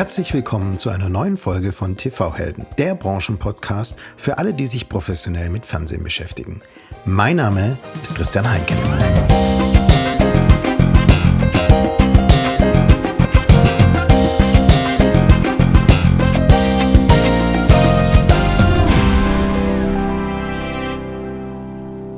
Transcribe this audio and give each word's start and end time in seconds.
Herzlich 0.00 0.32
willkommen 0.32 0.78
zu 0.78 0.88
einer 0.88 1.10
neuen 1.10 1.36
Folge 1.36 1.72
von 1.74 1.94
TV 1.94 2.34
Helden, 2.34 2.64
der 2.78 2.94
Branchenpodcast 2.94 3.98
für 4.16 4.38
alle, 4.38 4.54
die 4.54 4.66
sich 4.66 4.88
professionell 4.88 5.50
mit 5.50 5.66
Fernsehen 5.66 6.02
beschäftigen. 6.02 6.62
Mein 7.04 7.36
Name 7.36 7.76
ist 8.02 8.14
Christian 8.14 8.50
Heinke. 8.50 8.72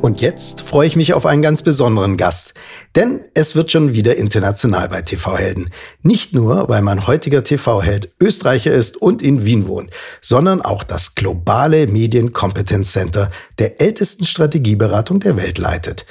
Und 0.03 0.21
jetzt 0.21 0.61
freue 0.61 0.87
ich 0.87 0.95
mich 0.95 1.15
auf 1.15 1.27
einen 1.27 1.43
ganz 1.43 1.63
besonderen 1.63 2.17
Gast. 2.17 2.55
Denn 2.95 3.21
es 3.33 3.57
wird 3.57 3.73
schon 3.73 3.95
wieder 3.95 4.17
international 4.17 4.89
bei 4.89 5.01
TV-Helden. 5.01 5.71
Nicht 6.03 6.35
nur, 6.35 6.69
weil 6.69 6.83
mein 6.83 7.07
heutiger 7.07 7.43
TV-Held 7.43 8.13
Österreicher 8.21 8.73
ist 8.73 8.97
und 8.99 9.23
in 9.23 9.45
Wien 9.45 9.67
wohnt, 9.67 9.91
sondern 10.21 10.61
auch 10.61 10.83
das 10.83 11.15
globale 11.15 11.87
Medienkompetenz 11.87 12.93
Center 12.93 13.31
der 13.59 13.81
ältesten 13.81 14.27
Strategieberatung 14.27 15.21
der 15.21 15.37
Welt 15.37 15.59
leitet. 15.59 16.05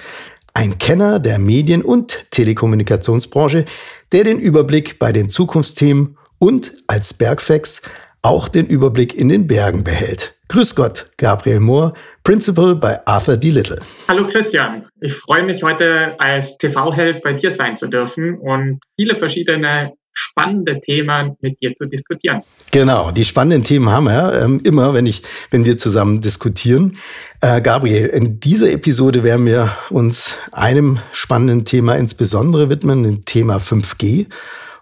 Ein 0.53 0.79
Kenner 0.79 1.19
der 1.19 1.37
Medien- 1.37 1.83
und 1.83 2.25
Telekommunikationsbranche, 2.31 3.65
der 4.11 4.23
den 4.23 4.39
Überblick 4.39 4.97
bei 4.97 5.11
den 5.11 5.29
Zukunftsthemen 5.29 6.17
und 6.39 6.73
als 6.87 7.13
Bergfex 7.13 7.81
auch 8.23 8.47
den 8.47 8.67
Überblick 8.67 9.13
in 9.13 9.29
den 9.29 9.47
Bergen 9.47 9.83
behält. 9.83 10.33
Grüß 10.47 10.75
Gott, 10.75 11.11
Gabriel 11.17 11.59
Mohr, 11.59 11.93
Principal 12.23 12.75
bei 12.75 13.05
Arthur 13.07 13.37
D. 13.37 13.49
Little. 13.49 13.79
Hallo 14.07 14.27
Christian, 14.27 14.85
ich 15.01 15.13
freue 15.13 15.43
mich 15.43 15.63
heute 15.63 16.15
als 16.19 16.57
TV-Held 16.57 17.23
bei 17.23 17.33
dir 17.33 17.49
sein 17.49 17.77
zu 17.77 17.87
dürfen 17.87 18.37
und 18.37 18.79
viele 18.95 19.15
verschiedene 19.15 19.93
spannende 20.13 20.79
Themen 20.79 21.35
mit 21.41 21.61
dir 21.61 21.73
zu 21.73 21.85
diskutieren. 21.85 22.43
Genau, 22.71 23.11
die 23.11 23.25
spannenden 23.25 23.63
Themen 23.63 23.89
haben 23.89 24.05
wir 24.05 24.33
ähm, 24.33 24.61
immer, 24.63 24.93
wenn 24.93 25.05
ich, 25.05 25.23
wenn 25.49 25.65
wir 25.65 25.77
zusammen 25.77 26.21
diskutieren. 26.21 26.97
Äh, 27.39 27.61
Gabriel, 27.61 28.07
in 28.07 28.39
dieser 28.39 28.71
Episode 28.71 29.23
werden 29.23 29.45
wir 29.45 29.75
uns 29.89 30.37
einem 30.51 30.99
spannenden 31.13 31.65
Thema 31.65 31.95
insbesondere 31.95 32.69
widmen, 32.69 33.03
dem 33.03 33.25
Thema 33.25 33.57
5G. 33.57 34.27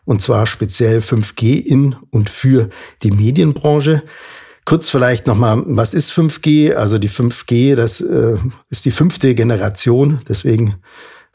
Und 0.03 0.21
zwar 0.21 0.47
speziell 0.47 0.99
5G 0.99 1.63
in 1.63 1.95
und 2.09 2.29
für 2.29 2.69
die 3.03 3.11
Medienbranche. 3.11 4.03
Kurz 4.65 4.89
vielleicht 4.89 5.27
nochmal, 5.27 5.63
was 5.65 5.93
ist 5.93 6.11
5G? 6.11 6.73
Also 6.73 6.99
die 6.99 7.09
5G, 7.09 7.75
das 7.75 8.02
äh, 8.02 8.38
ist 8.69 8.85
die 8.85 8.91
fünfte 8.91 9.33
Generation, 9.33 10.21
deswegen 10.27 10.75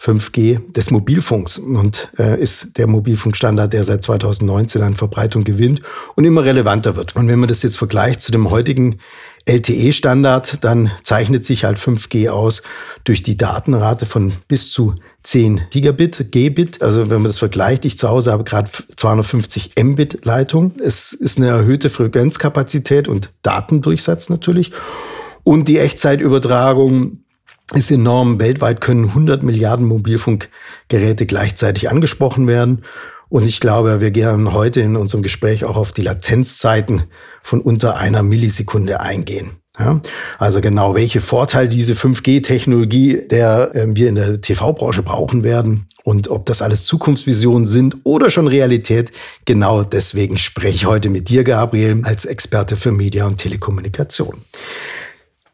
5G 0.00 0.72
des 0.72 0.90
Mobilfunks 0.90 1.58
und 1.58 2.08
äh, 2.18 2.40
ist 2.40 2.76
der 2.78 2.86
Mobilfunkstandard, 2.86 3.72
der 3.72 3.84
seit 3.84 4.02
2019 4.04 4.82
an 4.82 4.94
Verbreitung 4.94 5.44
gewinnt 5.44 5.80
und 6.14 6.24
immer 6.24 6.44
relevanter 6.44 6.96
wird. 6.96 7.16
Und 7.16 7.28
wenn 7.28 7.38
man 7.38 7.48
das 7.48 7.62
jetzt 7.62 7.78
vergleicht 7.78 8.20
zu 8.20 8.30
dem 8.30 8.50
heutigen 8.50 8.98
LTE-Standard, 9.46 10.64
dann 10.64 10.90
zeichnet 11.02 11.44
sich 11.44 11.64
halt 11.64 11.78
5G 11.78 12.30
aus 12.30 12.62
durch 13.04 13.22
die 13.22 13.36
Datenrate 13.36 14.06
von 14.06 14.32
bis 14.48 14.72
zu 14.72 14.94
10 15.22 15.62
Gigabit, 15.70 16.32
Gbit. 16.32 16.80
Also 16.82 17.10
wenn 17.10 17.16
man 17.16 17.24
das 17.24 17.38
vergleicht, 17.38 17.84
ich 17.84 17.98
zu 17.98 18.08
Hause 18.08 18.32
habe 18.32 18.44
gerade 18.44 18.70
250 18.96 19.72
Mbit 19.82 20.24
Leitung. 20.24 20.72
Es 20.82 21.12
ist 21.12 21.38
eine 21.38 21.48
erhöhte 21.48 21.90
Frequenzkapazität 21.90 23.06
und 23.06 23.30
Datendurchsatz 23.42 24.30
natürlich. 24.30 24.72
Und 25.42 25.68
die 25.68 25.78
Echtzeitübertragung 25.78 27.18
ist 27.74 27.90
enorm. 27.90 28.40
Weltweit 28.40 28.80
können 28.80 29.08
100 29.08 29.42
Milliarden 29.42 29.86
Mobilfunkgeräte 29.86 31.26
gleichzeitig 31.26 31.90
angesprochen 31.90 32.46
werden. 32.46 32.82
Und 33.28 33.46
ich 33.46 33.60
glaube, 33.60 34.00
wir 34.00 34.10
gehen 34.10 34.52
heute 34.52 34.80
in 34.80 34.96
unserem 34.96 35.22
Gespräch 35.22 35.64
auch 35.64 35.76
auf 35.76 35.92
die 35.92 36.02
Latenzzeiten 36.02 37.04
von 37.42 37.60
unter 37.60 37.96
einer 37.96 38.22
Millisekunde 38.22 39.00
eingehen. 39.00 39.52
Ja, 39.76 40.00
also 40.38 40.60
genau, 40.60 40.94
welche 40.94 41.20
Vorteile 41.20 41.68
diese 41.68 41.94
5G-Technologie, 41.94 43.22
der 43.28 43.74
äh, 43.74 43.86
wir 43.88 44.08
in 44.08 44.14
der 44.14 44.40
TV-Branche 44.40 45.02
brauchen 45.02 45.42
werden 45.42 45.88
und 46.04 46.28
ob 46.28 46.46
das 46.46 46.62
alles 46.62 46.84
Zukunftsvisionen 46.84 47.66
sind 47.66 47.96
oder 48.04 48.30
schon 48.30 48.46
Realität, 48.46 49.10
genau 49.46 49.82
deswegen 49.82 50.38
spreche 50.38 50.76
ich 50.76 50.86
heute 50.86 51.10
mit 51.10 51.28
dir, 51.28 51.42
Gabriel, 51.42 52.02
als 52.04 52.24
Experte 52.24 52.76
für 52.76 52.92
Media 52.92 53.26
und 53.26 53.38
Telekommunikation. 53.38 54.36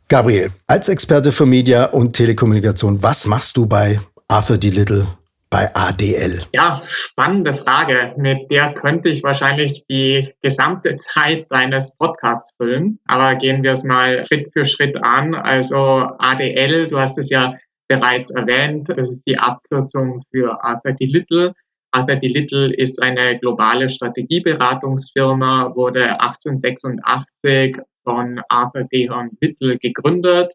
Gabriel, 0.08 0.50
als 0.66 0.90
Experte 0.90 1.32
für 1.32 1.46
Media 1.46 1.86
und 1.86 2.12
Telekommunikation, 2.12 3.02
was 3.02 3.26
machst 3.26 3.56
du 3.56 3.64
bei 3.64 4.00
Arthur 4.28 4.58
D. 4.58 4.68
Little 4.68 5.06
bei 5.50 5.74
ADL? 5.74 6.42
Ja, 6.52 6.82
spannende 6.86 7.54
Frage. 7.54 8.14
Mit 8.16 8.50
der 8.50 8.72
könnte 8.72 9.08
ich 9.08 9.22
wahrscheinlich 9.22 9.84
die 9.88 10.32
gesamte 10.42 10.90
Zeit 10.96 11.50
deines 11.50 11.96
Podcasts 11.96 12.54
füllen. 12.56 13.00
Aber 13.06 13.34
gehen 13.34 13.62
wir 13.62 13.72
es 13.72 13.82
mal 13.82 14.24
Schritt 14.26 14.52
für 14.52 14.64
Schritt 14.64 14.96
an. 15.02 15.34
Also 15.34 15.76
ADL, 15.76 16.86
du 16.86 16.98
hast 16.98 17.18
es 17.18 17.28
ja 17.28 17.56
bereits 17.88 18.30
erwähnt, 18.30 18.88
das 18.88 19.10
ist 19.10 19.26
die 19.26 19.36
Abkürzung 19.36 20.22
für 20.30 20.62
Arthur 20.62 20.92
D. 20.92 21.06
Little. 21.06 21.54
Arthur 21.90 22.16
D. 22.16 22.28
Little 22.28 22.72
ist 22.72 23.02
eine 23.02 23.36
globale 23.40 23.88
Strategieberatungsfirma, 23.88 25.74
wurde 25.74 26.20
1886 26.20 27.78
von 28.04 28.40
Arthur 28.48 28.84
D. 28.84 29.10
Little 29.40 29.78
gegründet. 29.78 30.52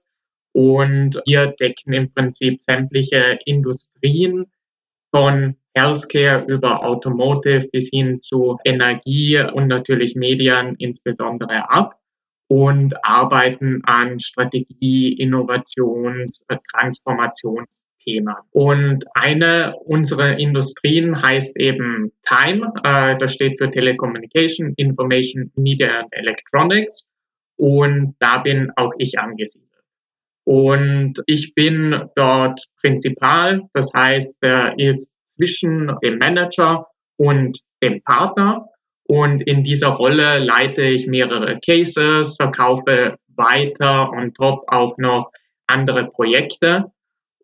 Und 0.53 1.21
wir 1.25 1.47
decken 1.47 1.91
im 1.91 2.13
Prinzip 2.13 2.61
sämtliche 2.61 3.39
Industrien, 3.43 4.45
von 5.15 5.55
Healthcare 5.73 6.43
über 6.45 6.83
Automotive 6.83 7.69
bis 7.71 7.87
hin 7.87 8.19
zu 8.19 8.57
Energie 8.65 9.39
und 9.39 9.67
natürlich 9.67 10.13
Medien 10.13 10.75
insbesondere 10.77 11.69
ab 11.69 11.97
und 12.49 12.93
arbeiten 13.01 13.81
an 13.85 14.19
Strategie, 14.19 15.13
Innovations-, 15.13 16.41
Transformationsthemen. 16.73 18.35
Und 18.51 19.05
eine 19.13 19.77
unserer 19.85 20.37
Industrien 20.37 21.21
heißt 21.21 21.57
eben 21.61 22.11
Time. 22.27 22.73
Äh, 22.83 23.17
das 23.17 23.35
steht 23.35 23.57
für 23.57 23.71
Telecommunication, 23.71 24.73
Information, 24.75 25.49
Media 25.55 26.01
and 26.01 26.11
Electronics. 26.11 27.05
Und 27.55 28.15
da 28.19 28.39
bin 28.39 28.69
auch 28.75 28.91
ich 28.97 29.17
angesiedelt. 29.17 29.64
Und 30.45 31.21
ich 31.25 31.55
bin 31.55 32.09
dort 32.15 32.61
Prinzipal, 32.79 33.63
das 33.73 33.91
heißt, 33.93 34.37
er 34.41 34.77
ist 34.77 35.17
zwischen 35.35 35.91
dem 36.03 36.19
Manager 36.19 36.87
und 37.17 37.59
dem 37.81 38.01
Partner. 38.03 38.67
Und 39.07 39.41
in 39.41 39.63
dieser 39.63 39.89
Rolle 39.89 40.39
leite 40.39 40.81
ich 40.83 41.07
mehrere 41.07 41.59
Cases, 41.59 42.35
verkaufe 42.35 43.17
weiter 43.35 44.11
und 44.11 44.35
top 44.35 44.63
auch 44.67 44.97
noch 44.97 45.31
andere 45.67 46.05
Projekte. 46.05 46.91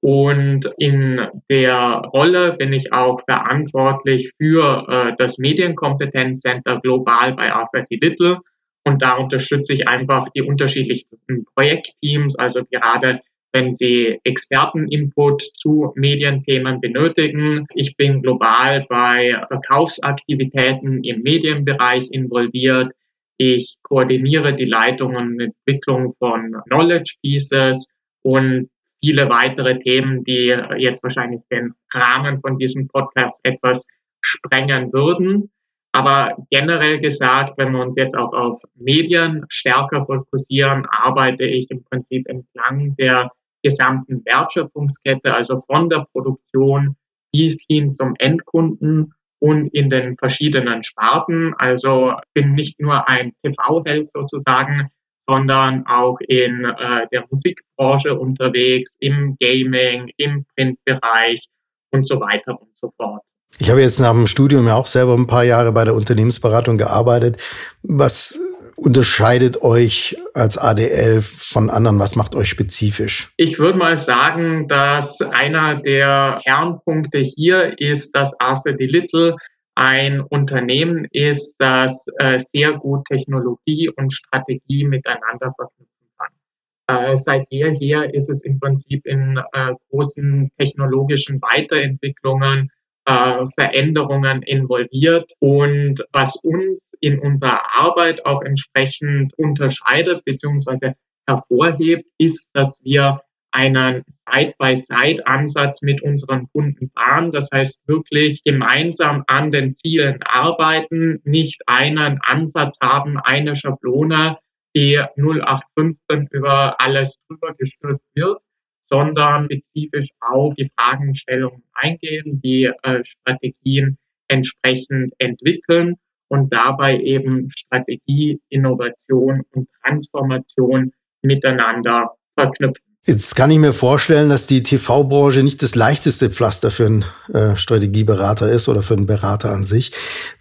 Und 0.02 0.66
in 0.80 1.28
der 1.50 2.02
Rolle 2.12 2.54
bin 2.54 2.74
ich 2.74 2.92
auch 2.92 3.22
verantwortlich 3.26 4.32
für 4.38 4.88
äh, 4.88 5.16
das 5.18 5.38
Medienkompetenzcenter 5.38 6.80
global 6.82 7.34
bei 7.34 7.54
Arthur 7.54 7.86
Little. 7.90 8.40
Und 8.84 9.02
da 9.02 9.16
unterstütze 9.18 9.74
ich 9.74 9.88
einfach 9.88 10.30
die 10.36 10.42
unterschiedlichsten 10.42 11.46
Projektteams, 11.56 12.38
also 12.38 12.66
gerade 12.66 13.22
wenn 13.54 13.74
Sie 13.74 14.20
Experteninput 14.24 15.44
zu 15.56 15.92
Medienthemen 15.96 16.80
benötigen. 16.80 17.66
Ich 17.76 17.96
bin 17.98 18.22
global 18.22 18.86
bei 18.88 19.42
Verkaufsaktivitäten 19.50 21.04
im 21.04 21.22
Medienbereich 21.22 22.10
involviert. 22.12 22.94
Ich 23.38 23.78
koordiniere 23.84 24.56
die 24.56 24.66
Leitung 24.66 25.16
und 25.16 25.40
Entwicklung 25.40 26.14
von 26.18 26.56
Knowledge 26.68 27.16
Pieces 27.22 27.88
und 28.24 28.70
viele 29.04 29.30
weitere 29.30 29.80
Themen, 29.80 30.24
die 30.24 30.56
jetzt 30.78 31.04
wahrscheinlich 31.04 31.42
den 31.52 31.74
Rahmen 31.94 32.40
von 32.40 32.58
diesem 32.58 32.88
Podcast 32.88 33.40
etwas 33.44 33.88
sprengen 34.22 34.94
würden. 34.94 35.52
Aber 35.94 36.36
generell 36.50 37.00
gesagt, 37.00 37.58
wenn 37.58 37.74
wir 37.74 37.82
uns 37.82 37.96
jetzt 37.98 38.16
auch 38.16 38.32
auf 38.34 38.62
Medien 38.76 39.46
stärker 39.50 40.06
fokussieren, 40.06 40.86
arbeite 40.90 41.44
ich 41.44 41.70
im 41.70 41.84
Prinzip 41.84 42.28
entlang 42.30 42.96
der 42.96 43.32
gesamten 43.64 44.24
Wertschöpfungskette, 44.26 45.34
also 45.34 45.62
von 45.62 45.90
der 45.90 46.06
Produktion 46.14 46.96
bis 47.34 47.64
hin 47.68 47.94
zum 47.94 48.16
Endkunden 48.20 49.14
und 49.40 49.68
in 49.74 49.90
den 49.90 50.18
verschiedenen 50.18 50.84
Sparten. 50.84 51.54
Also 51.58 52.14
bin 52.34 52.54
nicht 52.54 52.80
nur 52.80 53.08
ein 53.10 53.34
TV-Held 53.44 54.10
sozusagen, 54.10 54.90
sondern 55.28 55.86
auch 55.88 56.20
in 56.22 56.66
äh, 56.66 57.08
der 57.12 57.26
Musikbranche 57.30 58.18
unterwegs, 58.18 58.96
im 59.00 59.36
Gaming, 59.40 60.12
im 60.18 60.46
Printbereich 60.56 61.48
und 61.92 62.08
so 62.08 62.20
weiter 62.20 62.60
und 62.60 62.78
so 62.80 62.92
fort. 62.98 63.24
Ich 63.60 63.70
habe 63.70 63.82
jetzt 63.82 64.00
nach 64.00 64.12
dem 64.12 64.28
Studium 64.28 64.68
ja 64.68 64.76
auch 64.76 64.88
selber 64.88 65.14
ein 65.14 65.28
paar 65.28 65.44
Jahre 65.44 65.72
bei 65.72 65.84
der 65.84 65.96
Unternehmensberatung 65.96 66.78
gearbeitet. 66.78 67.38
Was 67.84 68.40
unterscheidet 68.76 69.62
euch 69.62 70.18
als 70.34 70.58
ADL 70.58 71.22
von 71.22 71.70
anderen? 71.70 72.00
Was 72.00 72.16
macht 72.16 72.36
euch 72.36 72.50
spezifisch? 72.50 73.32
Ich 73.38 73.60
würde 73.60 73.78
mal 73.78 73.98
sagen, 73.98 74.68
dass 74.68 75.22
einer 75.22 75.76
der 75.82 76.42
Kernpunkte 76.44 77.20
hier 77.20 77.78
ist, 77.80 78.16
dass 78.16 78.40
Arthur 78.40 78.74
D. 78.74 78.88
Little 78.88 79.36
ein 79.76 80.22
Unternehmen 80.22 81.08
ist, 81.12 81.58
das 81.60 82.08
äh, 82.18 82.40
sehr 82.40 82.74
gut 82.74 83.06
Technologie 83.06 83.90
und 83.90 84.14
Strategie 84.14 84.86
miteinander 84.86 85.54
verknüpfen 85.56 86.08
kann. 86.18 87.14
Äh, 87.14 87.18
seit 87.18 87.46
jeher 87.50 88.14
ist 88.14 88.30
es 88.30 88.44
im 88.44 88.60
Prinzip 88.60 89.06
in 89.06 89.40
äh, 89.54 89.74
großen 89.90 90.52
technologischen 90.58 91.42
Weiterentwicklungen, 91.42 92.72
äh, 93.06 93.46
Veränderungen 93.56 94.42
involviert. 94.44 95.32
Und 95.40 96.04
was 96.12 96.36
uns 96.44 96.92
in 97.00 97.20
unserer 97.20 97.62
Arbeit 97.76 98.26
auch 98.26 98.42
entsprechend 98.42 99.34
unterscheidet 99.38 100.24
bzw. 100.26 100.94
hervorhebt, 101.28 102.06
ist, 102.18 102.50
dass 102.54 102.82
wir 102.84 103.22
einen 103.52 104.04
Side-by-Side-Ansatz 104.32 105.82
mit 105.82 106.02
unseren 106.02 106.48
Kunden 106.54 106.90
fahren. 106.92 107.32
Das 107.32 107.50
heißt 107.52 107.82
wirklich 107.88 108.44
gemeinsam 108.44 109.24
an 109.28 109.52
den 109.52 109.76
Zielen 109.76 110.24
arbeiten, 110.24 111.22
nicht 111.26 111.62
einen 111.68 112.20
Ansatz 112.22 112.78
haben, 112.82 113.18
eine 113.20 113.56
Schablone, 113.56 114.38
die 114.76 115.04
0815 115.18 116.28
über 116.32 116.80
alles 116.80 117.18
drüber 117.28 117.54
gestürzt 117.56 118.06
wird, 118.16 118.42
sondern 118.92 119.46
spezifisch 119.46 120.10
auf 120.20 120.54
die 120.56 120.70
Fragestellungen 120.78 121.64
eingehen, 121.74 122.42
die 122.44 122.66
äh, 122.84 123.04
Strategien 123.04 123.98
entsprechend 124.28 125.14
entwickeln 125.18 125.96
und 126.28 126.54
dabei 126.54 127.00
eben 127.00 127.50
Strategie, 127.52 128.40
Innovation 128.50 129.44
und 129.54 129.68
Transformation 129.84 130.92
miteinander 131.22 132.12
verknüpfen. 132.36 132.84
Jetzt 133.04 133.36
kann 133.36 133.50
ich 133.50 133.58
mir 133.58 133.74
vorstellen, 133.74 134.30
dass 134.30 134.46
die 134.46 134.62
TV-Branche 134.62 135.42
nicht 135.42 135.64
das 135.64 135.74
leichteste 135.74 136.30
Pflaster 136.30 136.70
für 136.70 136.86
einen 136.86 137.06
äh, 137.34 137.56
Strategieberater 137.56 138.52
ist 138.52 138.70
oder 138.70 138.84
für 138.84 138.94
einen 138.94 139.08
Berater 139.08 139.52
an 139.52 139.66
sich. 139.66 139.92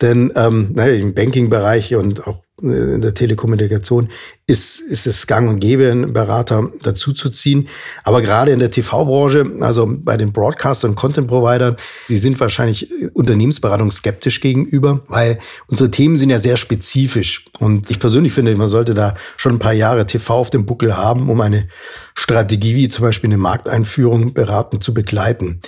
Denn 0.03 0.31
ähm, 0.37 0.73
naja, 0.75 0.93
im 0.93 1.15
Banking-Bereich 1.15 1.95
und 1.95 2.27
auch 2.27 2.45
in 2.63 3.01
der 3.01 3.15
Telekommunikation 3.15 4.11
ist, 4.47 4.81
ist 4.81 5.07
es 5.07 5.27
gang 5.27 5.49
und 5.49 5.61
gäbe, 5.61 5.91
einen 5.91 6.13
Berater 6.13 6.71
dazuzuziehen. 6.83 7.69
Aber 8.05 8.21
gerade 8.21 8.51
in 8.51 8.59
der 8.59 8.71
TV-Branche, 8.71 9.47
also 9.61 9.89
bei 10.05 10.17
den 10.17 10.33
Broadcastern 10.33 10.91
und 10.91 10.97
Content-Providern, 10.97 11.77
die 12.09 12.17
sind 12.17 12.39
wahrscheinlich 12.41 12.91
Unternehmensberatung 13.15 13.91
skeptisch 13.91 14.41
gegenüber, 14.41 15.03
weil 15.09 15.39
unsere 15.69 15.91
Themen 15.91 16.17
sind 16.17 16.31
ja 16.31 16.39
sehr 16.39 16.57
spezifisch. 16.57 17.47
Und 17.59 17.91
ich 17.91 17.99
persönlich 17.99 18.33
finde, 18.33 18.55
man 18.57 18.69
sollte 18.69 18.95
da 18.95 19.15
schon 19.37 19.53
ein 19.53 19.59
paar 19.59 19.73
Jahre 19.73 20.07
TV 20.07 20.35
auf 20.35 20.51
dem 20.51 20.67
Buckel 20.67 20.97
haben, 20.97 21.31
um 21.31 21.41
eine 21.41 21.69
Strategie 22.15 22.75
wie 22.75 22.89
zum 22.89 23.05
Beispiel 23.05 23.29
eine 23.29 23.39
Markteinführung 23.39 24.35
beraten 24.35 24.81
zu 24.81 24.93
begleiten. 24.93 25.61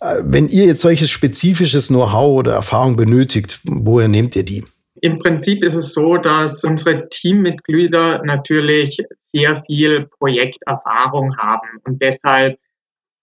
Äh, 0.00 0.22
wenn 0.24 0.48
ihr 0.48 0.66
jetzt 0.66 0.82
solches 0.82 1.10
spezifisches 1.10 1.88
Know-how 1.88 2.38
oder 2.38 2.54
Erfahrung 2.54 2.96
benötigt, 2.96 3.60
woher 3.64 4.08
nehmt 4.08 4.36
ihr 4.36 4.44
die? 4.44 4.64
Im 5.04 5.18
Prinzip 5.18 5.62
ist 5.62 5.74
es 5.74 5.92
so, 5.92 6.16
dass 6.16 6.64
unsere 6.64 7.10
Teammitglieder 7.10 8.24
natürlich 8.24 9.02
sehr 9.18 9.62
viel 9.66 10.06
Projekterfahrung 10.18 11.36
haben 11.36 11.68
und 11.84 12.00
deshalb 12.00 12.58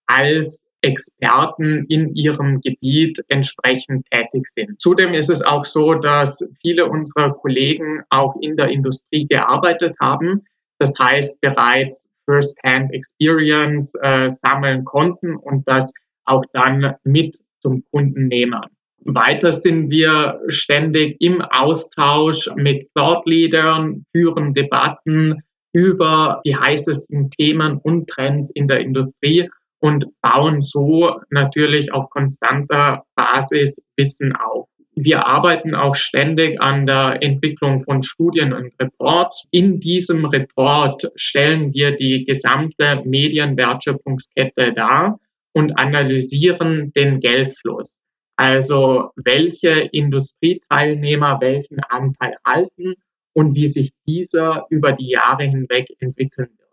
als 0.06 0.64
Experten 0.82 1.84
in 1.88 2.14
ihrem 2.14 2.60
Gebiet 2.60 3.18
entsprechend 3.26 4.06
tätig 4.12 4.46
sind. 4.54 4.80
Zudem 4.80 5.12
ist 5.12 5.28
es 5.28 5.42
auch 5.42 5.64
so, 5.64 5.94
dass 5.94 6.48
viele 6.60 6.86
unserer 6.86 7.32
Kollegen 7.32 8.04
auch 8.10 8.36
in 8.40 8.56
der 8.56 8.68
Industrie 8.68 9.26
gearbeitet 9.26 9.96
haben. 10.00 10.44
Das 10.78 10.92
heißt, 10.96 11.40
bereits 11.40 12.06
First-Hand 12.26 12.92
Experience 12.92 13.92
äh, 14.00 14.30
sammeln 14.30 14.84
konnten 14.84 15.34
und 15.34 15.66
das 15.66 15.92
auch 16.26 16.44
dann 16.52 16.94
mit 17.02 17.38
zum 17.58 17.82
Kunden 17.90 18.28
nehmen. 18.28 18.60
Weiter 19.04 19.52
sind 19.52 19.90
wir 19.90 20.40
ständig 20.48 21.16
im 21.20 21.40
Austausch 21.42 22.48
mit 22.54 22.86
Thought 22.94 23.26
Leadern, 23.26 24.04
führen 24.12 24.54
Debatten 24.54 25.42
über 25.72 26.40
die 26.44 26.56
heißesten 26.56 27.30
Themen 27.30 27.78
und 27.78 28.08
Trends 28.08 28.50
in 28.50 28.68
der 28.68 28.80
Industrie 28.80 29.48
und 29.80 30.06
bauen 30.20 30.60
so 30.60 31.20
natürlich 31.30 31.92
auf 31.92 32.10
konstanter 32.10 33.02
Basis 33.16 33.82
Wissen 33.96 34.36
auf. 34.36 34.68
Wir 34.94 35.26
arbeiten 35.26 35.74
auch 35.74 35.96
ständig 35.96 36.60
an 36.60 36.86
der 36.86 37.18
Entwicklung 37.22 37.80
von 37.80 38.02
Studien 38.02 38.52
und 38.52 38.72
Reports. 38.78 39.46
In 39.50 39.80
diesem 39.80 40.26
Report 40.26 41.10
stellen 41.16 41.72
wir 41.72 41.96
die 41.96 42.24
gesamte 42.24 43.02
Medienwertschöpfungskette 43.04 44.74
dar 44.74 45.18
und 45.52 45.78
analysieren 45.78 46.92
den 46.92 47.20
Geldfluss. 47.20 47.96
Also 48.36 49.10
welche 49.16 49.70
Industrieteilnehmer 49.92 51.40
welchen 51.40 51.80
Anteil 51.80 52.36
halten 52.44 52.94
und 53.34 53.54
wie 53.54 53.68
sich 53.68 53.92
dieser 54.06 54.66
über 54.70 54.92
die 54.92 55.10
Jahre 55.10 55.44
hinweg 55.44 55.88
entwickeln 55.98 56.48
wird. 56.48 56.68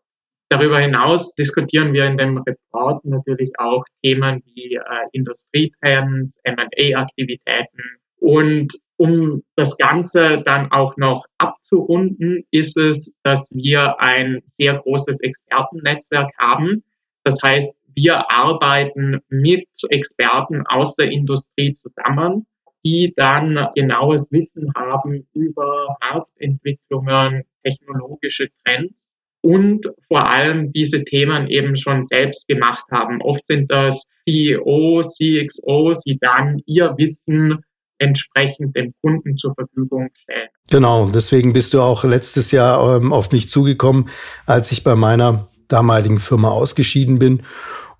Darüber 0.50 0.80
hinaus 0.80 1.36
diskutieren 1.36 1.94
wir 1.94 2.06
in 2.06 2.18
dem 2.18 2.38
Report 2.40 3.06
natürlich 3.06 3.52
auch 3.60 3.84
Themen 4.02 4.42
wie 4.46 4.76
äh, 4.76 4.82
Industrietrends, 5.12 6.38
M&A-Aktivitäten 6.44 8.00
und 8.20 8.74
um 8.98 9.44
das 9.56 9.78
Ganze 9.78 10.42
dann 10.44 10.72
auch 10.72 10.98
noch 10.98 11.26
abzurunden, 11.38 12.46
ist 12.52 12.78
es, 12.78 13.16
dass 13.24 13.52
wir 13.56 14.00
ein 14.00 14.42
sehr 14.44 14.78
großes 14.78 15.22
Expertennetzwerk 15.22 16.30
haben. 16.38 16.84
Das 17.24 17.38
heißt, 17.42 17.74
wir 18.02 18.32
arbeiten 18.32 19.20
mit 19.28 19.68
Experten 19.90 20.66
aus 20.68 20.96
der 20.96 21.12
Industrie 21.12 21.76
zusammen, 21.76 22.46
die 22.86 23.14
dann 23.16 23.68
genaues 23.76 24.26
Wissen 24.32 24.72
haben 24.74 25.28
über 25.34 25.98
Marktentwicklungen, 26.00 27.44
technologische 27.64 28.48
Trends 28.64 28.94
und 29.42 29.86
vor 30.08 30.30
allem 30.30 30.72
diese 30.72 31.04
Themen 31.04 31.48
eben 31.48 31.78
schon 31.78 32.04
selbst 32.04 32.48
gemacht 32.48 32.86
haben. 32.90 33.22
Oft 33.22 33.46
sind 33.46 33.70
das 33.70 34.06
CEOs, 34.26 35.18
CXOs, 35.18 36.04
die 36.04 36.18
dann 36.20 36.62
ihr 36.66 36.94
Wissen 36.98 37.60
entsprechend 37.98 38.78
dem 38.78 38.94
Kunden 39.02 39.36
zur 39.36 39.54
Verfügung 39.56 40.10
stellen. 40.24 40.48
Genau, 40.70 41.10
deswegen 41.14 41.52
bist 41.52 41.74
du 41.74 41.82
auch 41.82 42.06
letztes 42.06 42.52
Jahr 42.52 42.96
ähm, 42.96 43.12
auf 43.12 43.34
mich 43.34 43.50
zugekommen, 43.50 44.08
als 44.46 44.72
ich 44.72 44.86
bei 44.86 44.96
meiner 44.96 45.50
damaligen 45.68 46.20
Firma 46.20 46.50
ausgeschieden 46.50 47.20
bin 47.20 47.44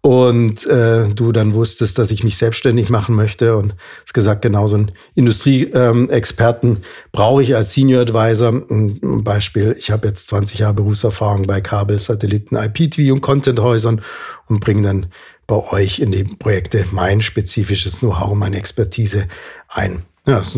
und 0.02 0.66
äh, 0.66 1.10
du 1.10 1.32
dann 1.32 1.54
wusstest, 1.54 1.98
dass 1.98 2.12
ich 2.12 2.24
mich 2.24 2.38
selbstständig 2.38 2.90
machen 2.90 3.16
möchte 3.16 3.58
und 3.58 3.76
hast 4.04 4.14
gesagt, 4.14 4.42
genau 4.42 4.68
so 4.68 4.78
einen 4.78 4.92
Industrieexperten 5.16 6.70
ähm, 6.70 6.82
brauche 7.12 7.44
ich 7.44 7.56
als 7.56 7.74
Senior 7.74 8.02
Advisor. 8.02 8.50
Ein 8.70 9.24
Beispiel, 9.24 9.76
ich 9.78 9.92
habe 9.92 10.08
jetzt 10.08 10.30
20 10.30 10.60
Jahre 10.60 10.76
Berufserfahrung 10.76 11.48
bei 11.48 11.60
Kabel, 11.60 12.00
Satelliten, 12.00 12.56
IPTV 12.56 13.12
und 13.12 13.22
Contenthäusern 13.22 14.02
und 14.48 14.62
bringe 14.62 14.84
dann 14.84 15.08
bei 15.48 15.58
euch 15.72 16.00
in 16.00 16.12
die 16.12 16.24
Projekte 16.24 16.86
mein 16.92 17.22
spezifisches 17.22 18.00
Know-how, 18.00 18.36
meine 18.36 18.58
Expertise 18.58 19.28
ein. 19.68 20.04
Ja, 20.28 20.38
das 20.38 20.58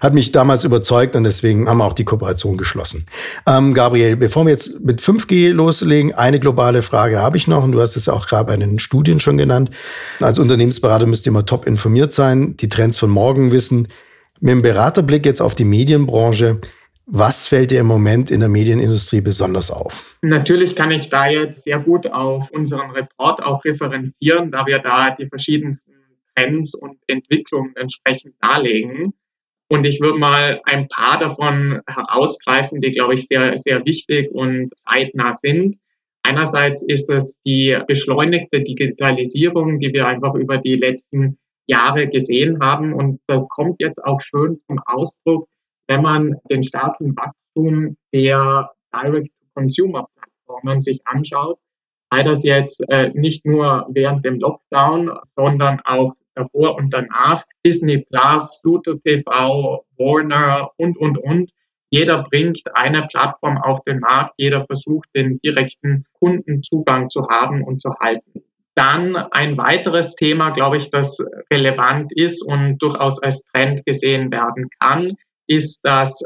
hat 0.00 0.14
mich 0.14 0.32
damals 0.32 0.64
überzeugt 0.64 1.16
und 1.16 1.24
deswegen 1.24 1.68
haben 1.68 1.78
wir 1.78 1.84
auch 1.84 1.92
die 1.92 2.04
Kooperation 2.04 2.56
geschlossen. 2.56 3.06
Ähm, 3.46 3.74
Gabriel, 3.74 4.16
bevor 4.16 4.44
wir 4.44 4.52
jetzt 4.52 4.84
mit 4.84 5.00
5G 5.00 5.52
loslegen, 5.52 6.14
eine 6.14 6.40
globale 6.40 6.82
Frage 6.82 7.18
habe 7.18 7.36
ich 7.36 7.48
noch 7.48 7.64
und 7.64 7.72
du 7.72 7.80
hast 7.80 7.96
es 7.96 8.08
auch 8.08 8.26
gerade 8.26 8.46
bei 8.46 8.56
den 8.56 8.78
Studien 8.78 9.20
schon 9.20 9.36
genannt. 9.36 9.70
Als 10.20 10.38
Unternehmensberater 10.38 11.06
müsst 11.06 11.26
ihr 11.26 11.30
immer 11.30 11.44
top 11.44 11.66
informiert 11.66 12.12
sein, 12.12 12.56
die 12.56 12.68
Trends 12.68 12.98
von 12.98 13.10
morgen 13.10 13.52
wissen. 13.52 13.88
Mit 14.40 14.52
dem 14.52 14.62
Beraterblick 14.62 15.26
jetzt 15.26 15.42
auf 15.42 15.54
die 15.54 15.64
Medienbranche, 15.64 16.60
was 17.06 17.46
fällt 17.46 17.72
dir 17.72 17.80
im 17.80 17.86
Moment 17.86 18.30
in 18.30 18.40
der 18.40 18.48
Medienindustrie 18.48 19.20
besonders 19.20 19.70
auf? 19.70 20.16
Natürlich 20.22 20.76
kann 20.76 20.90
ich 20.90 21.10
da 21.10 21.26
jetzt 21.26 21.64
sehr 21.64 21.78
gut 21.78 22.06
auf 22.06 22.50
unseren 22.52 22.92
Report 22.92 23.42
auch 23.42 23.64
referenzieren, 23.64 24.50
da 24.50 24.66
wir 24.66 24.78
da 24.78 25.10
die 25.10 25.26
verschiedensten 25.26 25.92
Trends 26.34 26.74
und 26.74 26.98
Entwicklungen 27.06 27.74
entsprechend 27.76 28.34
darlegen. 28.40 29.14
Und 29.68 29.84
ich 29.84 30.00
würde 30.00 30.18
mal 30.18 30.60
ein 30.64 30.86
paar 30.88 31.18
davon 31.18 31.80
herausgreifen, 31.86 32.82
die, 32.82 32.90
glaube 32.90 33.14
ich, 33.14 33.26
sehr, 33.26 33.56
sehr 33.56 33.84
wichtig 33.86 34.30
und 34.30 34.70
zeitnah 34.76 35.34
sind. 35.34 35.78
Einerseits 36.22 36.82
ist 36.82 37.08
es 37.10 37.40
die 37.42 37.78
beschleunigte 37.86 38.60
Digitalisierung, 38.60 39.80
die 39.80 39.92
wir 39.92 40.06
einfach 40.06 40.34
über 40.34 40.58
die 40.58 40.76
letzten 40.76 41.38
Jahre 41.66 42.08
gesehen 42.08 42.60
haben. 42.60 42.92
Und 42.92 43.20
das 43.26 43.48
kommt 43.48 43.80
jetzt 43.80 44.04
auch 44.04 44.20
schön 44.20 44.60
zum 44.66 44.78
Ausdruck, 44.84 45.48
wenn 45.88 46.02
man 46.02 46.36
den 46.50 46.62
starken 46.62 47.16
Wachstum 47.16 47.96
der 48.12 48.70
Direct-to-Consumer-Plattformen 48.94 50.80
sich 50.80 51.00
anschaut. 51.06 51.58
Sei 52.10 52.22
das 52.22 52.42
jetzt 52.44 52.84
äh, 52.88 53.10
nicht 53.14 53.46
nur 53.46 53.86
während 53.88 54.24
dem 54.24 54.38
Lockdown, 54.38 55.10
sondern 55.34 55.80
auch 55.80 56.12
davor 56.34 56.76
und 56.76 56.90
danach, 56.92 57.44
Disney 57.64 57.98
Plus, 57.98 58.60
Pluto 58.62 58.94
TV, 58.94 59.84
Warner 59.98 60.70
und, 60.76 60.96
und, 60.98 61.18
und. 61.18 61.50
Jeder 61.90 62.22
bringt 62.22 62.62
eine 62.74 63.06
Plattform 63.06 63.58
auf 63.58 63.84
den 63.84 64.00
Markt, 64.00 64.34
jeder 64.38 64.64
versucht, 64.64 65.08
den 65.14 65.38
direkten 65.40 66.06
Kundenzugang 66.18 67.10
zu 67.10 67.28
haben 67.28 67.62
und 67.62 67.82
zu 67.82 67.94
halten. 68.00 68.42
Dann 68.74 69.16
ein 69.16 69.58
weiteres 69.58 70.14
Thema, 70.14 70.50
glaube 70.50 70.78
ich, 70.78 70.90
das 70.90 71.18
relevant 71.52 72.10
ist 72.14 72.42
und 72.42 72.78
durchaus 72.78 73.22
als 73.22 73.44
Trend 73.44 73.84
gesehen 73.84 74.30
werden 74.30 74.70
kann, 74.80 75.16
ist, 75.46 75.80
dass 75.82 76.24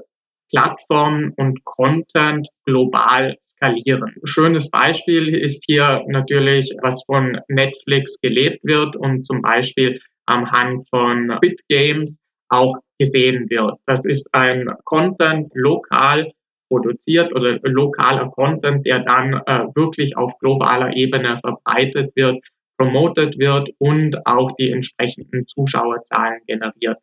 Plattformen 0.50 1.32
und 1.36 1.64
Content 1.64 2.48
global 2.64 3.36
skalieren. 3.42 4.14
Schönes 4.24 4.70
Beispiel 4.70 5.34
ist 5.34 5.64
hier 5.66 6.04
natürlich, 6.06 6.72
was 6.82 7.02
von 7.04 7.38
Netflix 7.48 8.20
gelebt 8.20 8.62
wird 8.62 8.96
und 8.96 9.24
zum 9.24 9.42
Beispiel 9.42 10.00
am 10.26 10.50
Hand 10.50 10.88
von 10.90 11.36
BitGames 11.40 12.18
auch 12.48 12.76
gesehen 12.98 13.48
wird. 13.50 13.78
Das 13.86 14.04
ist 14.04 14.28
ein 14.32 14.70
Content 14.84 15.50
lokal 15.54 16.30
produziert 16.68 17.32
oder 17.34 17.58
lokaler 17.62 18.28
Content, 18.30 18.84
der 18.86 19.00
dann 19.00 19.34
äh, 19.46 19.66
wirklich 19.74 20.16
auf 20.16 20.32
globaler 20.40 20.96
Ebene 20.96 21.38
verbreitet 21.40 22.14
wird, 22.16 22.44
promotet 22.76 23.38
wird 23.38 23.70
und 23.78 24.26
auch 24.26 24.52
die 24.58 24.70
entsprechenden 24.70 25.46
Zuschauerzahlen 25.46 26.40
generiert. 26.46 26.98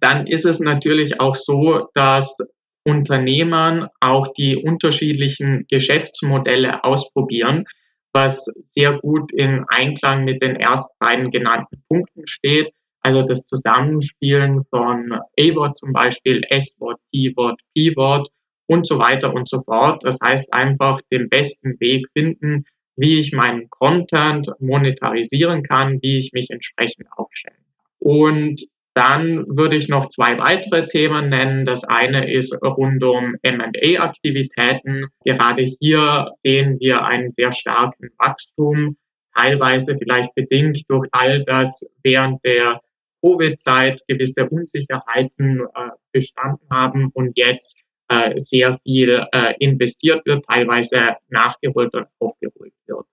Dann 0.00 0.26
ist 0.26 0.44
es 0.44 0.60
natürlich 0.60 1.20
auch 1.20 1.36
so, 1.36 1.88
dass 1.94 2.36
Unternehmern 2.84 3.88
auch 4.00 4.32
die 4.34 4.56
unterschiedlichen 4.56 5.66
Geschäftsmodelle 5.68 6.84
ausprobieren, 6.84 7.64
was 8.12 8.44
sehr 8.66 8.98
gut 8.98 9.32
in 9.32 9.64
Einklang 9.68 10.24
mit 10.24 10.42
den 10.42 10.56
ersten 10.56 10.94
beiden 10.98 11.30
genannten 11.30 11.82
Punkten 11.88 12.26
steht. 12.26 12.72
Also 13.00 13.22
das 13.22 13.44
Zusammenspielen 13.44 14.64
von 14.70 15.12
A-Wort 15.12 15.76
zum 15.76 15.92
Beispiel, 15.92 16.42
S-Wort, 16.48 17.00
T-Wort, 17.12 17.60
P-Wort 17.74 18.28
und 18.66 18.86
so 18.86 18.98
weiter 18.98 19.34
und 19.34 19.48
so 19.48 19.62
fort. 19.62 20.02
Das 20.04 20.18
heißt 20.22 20.52
einfach 20.52 21.00
den 21.10 21.28
besten 21.28 21.78
Weg 21.80 22.06
finden, 22.12 22.64
wie 22.96 23.20
ich 23.20 23.32
meinen 23.32 23.68
Content 23.68 24.48
monetarisieren 24.60 25.62
kann, 25.62 26.00
wie 26.00 26.18
ich 26.18 26.32
mich 26.32 26.50
entsprechend 26.50 27.08
aufstellen 27.16 27.56
kann. 27.58 27.94
Und 27.98 28.64
dann 28.94 29.44
würde 29.48 29.76
ich 29.76 29.88
noch 29.88 30.08
zwei 30.08 30.38
weitere 30.38 30.86
Themen 30.88 31.28
nennen. 31.28 31.66
Das 31.66 31.84
eine 31.84 32.32
ist 32.32 32.54
rund 32.62 33.02
um 33.02 33.34
M&A-Aktivitäten. 33.42 35.06
Gerade 35.24 35.62
hier 35.62 36.30
sehen 36.44 36.78
wir 36.78 37.04
einen 37.04 37.32
sehr 37.32 37.52
starken 37.52 38.10
Wachstum, 38.18 38.96
teilweise 39.34 39.96
vielleicht 39.98 40.34
bedingt 40.34 40.82
durch 40.88 41.08
all 41.10 41.44
das 41.44 41.84
während 42.04 42.44
der 42.44 42.80
Covid-Zeit 43.20 44.02
gewisse 44.06 44.48
Unsicherheiten 44.48 45.60
äh, 45.60 45.90
bestanden 46.12 46.68
haben 46.70 47.10
und 47.14 47.36
jetzt 47.36 47.82
äh, 48.08 48.38
sehr 48.38 48.78
viel 48.84 49.26
äh, 49.32 49.54
investiert 49.58 50.24
wird, 50.26 50.44
teilweise 50.44 51.16
nachgeholt 51.28 51.94
und 51.94 52.06
aufgeholt 52.20 52.74
wird. 52.86 53.06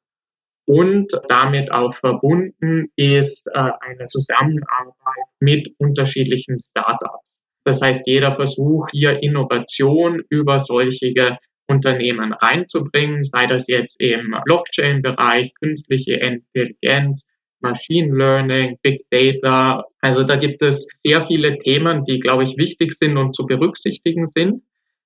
Und 0.65 1.12
damit 1.27 1.72
auch 1.72 1.94
verbunden 1.94 2.91
ist 2.96 3.48
äh, 3.53 3.72
eine 3.82 4.08
Zusammenarbeit 4.08 5.25
mit 5.39 5.74
unterschiedlichen 5.77 6.60
Startups. 6.60 7.25
Das 7.63 7.82
heißt, 7.82 8.08
jeder 8.08 8.36
Versuch, 8.36 8.88
hier 8.91 9.22
Innovation 9.22 10.24
über 10.30 10.60
solche 10.60 11.38
Unternehmen 11.68 12.34
reinzubringen, 12.34 13.25
sei 13.25 13.48
das 13.48 13.68
jetzt 13.68 14.00
im 14.00 14.36
Blockchain-Bereich, 14.46 15.53
künstliche 15.56 16.15
Intelligenz, 16.15 17.25
Machine 17.62 18.15
Learning, 18.15 18.77
Big 18.82 19.06
Data. 19.12 19.86
Also 20.01 20.24
da 20.24 20.36
gibt 20.36 20.62
es 20.62 20.88
sehr 21.03 21.27
viele 21.27 21.60
Themen, 21.60 22.06
die, 22.06 22.20
glaube 22.20 22.44
ich, 22.44 22.58
wichtig 22.58 22.98
sind 22.98 23.18
und 23.18 23.36
zu 23.36 23.46
berücksichtigen 23.46 24.25
sind. 24.25 24.63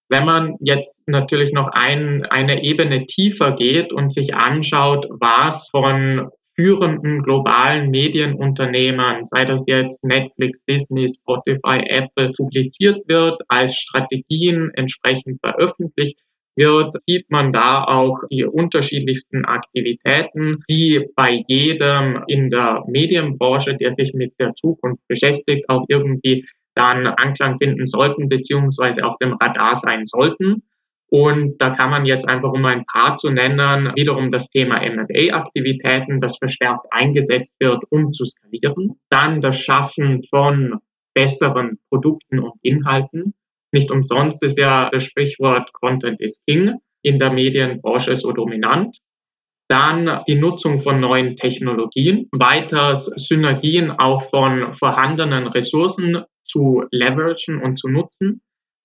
Wenn 0.10 0.26
man 0.26 0.56
jetzt 0.60 1.00
natürlich 1.08 1.52
noch 1.52 1.68
ein, 1.72 2.26
eine 2.26 2.64
Ebene 2.64 3.06
tiefer 3.08 3.56
geht 3.56 3.92
und 3.92 4.14
sich 4.14 4.36
anschaut, 4.36 5.08
was 5.10 5.68
von 5.70 6.30
führenden 6.56 7.22
globalen 7.24 7.90
Medienunternehmen, 7.90 9.24
sei 9.24 9.46
das 9.46 9.66
jetzt 9.68 10.04
Netflix, 10.04 10.64
Disney, 10.66 11.10
Spotify, 11.10 11.84
Apple, 11.88 12.32
publiziert 12.34 13.08
wird, 13.08 13.42
als 13.50 13.76
Strategien 13.76 14.72
entsprechend 14.74 15.40
veröffentlicht 15.42 16.18
wird, 16.56 16.96
sieht 17.06 17.30
man 17.30 17.52
da 17.52 17.84
auch 17.84 18.20
die 18.32 18.46
unterschiedlichsten 18.46 19.44
Aktivitäten, 19.44 20.64
die 20.70 21.06
bei 21.16 21.44
jedem 21.48 22.24
in 22.28 22.50
der 22.50 22.84
Medienbranche, 22.88 23.76
der 23.76 23.92
sich 23.92 24.14
mit 24.14 24.34
der 24.40 24.54
Zukunft 24.54 25.02
beschäftigt, 25.10 25.68
auch 25.68 25.86
irgendwie 25.90 26.46
dann 26.76 27.08
Anklang 27.08 27.58
finden 27.58 27.88
sollten, 27.88 28.30
beziehungsweise 28.30 29.06
auf 29.06 29.18
dem 29.18 29.34
Radar 29.34 29.76
sein 29.76 30.06
sollten. 30.06 30.64
Und 31.10 31.60
da 31.60 31.70
kann 31.70 31.92
man 31.92 32.06
jetzt 32.06 32.28
einfach, 32.28 32.52
um 32.52 32.66
ein 32.66 32.86
paar 32.86 33.16
zu 33.18 33.30
nennen, 33.30 33.92
wiederum 33.96 34.32
das 34.32 34.50
Thema 34.50 34.82
M&A-Aktivitäten, 34.82 36.20
das 36.20 36.38
verstärkt 36.38 36.88
eingesetzt 36.92 37.56
wird, 37.60 37.84
um 37.90 38.12
zu 38.12 38.26
skalieren. 38.26 39.00
Dann 39.10 39.40
das 39.40 39.60
Schaffen 39.60 40.24
von 40.24 40.80
besseren 41.14 41.80
Produkten 41.90 42.40
und 42.40 42.54
Inhalten. 42.62 43.34
Nicht 43.72 43.92
umsonst 43.92 44.44
ist 44.44 44.60
ja 44.60 44.90
das 44.90 45.04
Sprichwort 45.04 45.72
Content 45.74 46.20
is 46.22 46.44
King 46.46 46.80
in 47.02 47.20
der 47.20 47.32
Medienbranche 47.32 48.16
so 48.16 48.32
dominant. 48.32 48.98
Dann 49.68 50.22
die 50.28 50.36
Nutzung 50.36 50.80
von 50.80 51.00
neuen 51.00 51.38
Technologien, 51.38 52.28
weiters 52.32 53.06
Synergien 53.16 53.92
auch 53.92 54.22
von 54.30 54.74
vorhandenen 54.74 55.48
Ressourcen 55.48 56.24
zu 56.46 56.86
leveragen 56.92 57.62
und 57.62 57.78
zu 57.78 57.90
nutzen. 57.90 58.42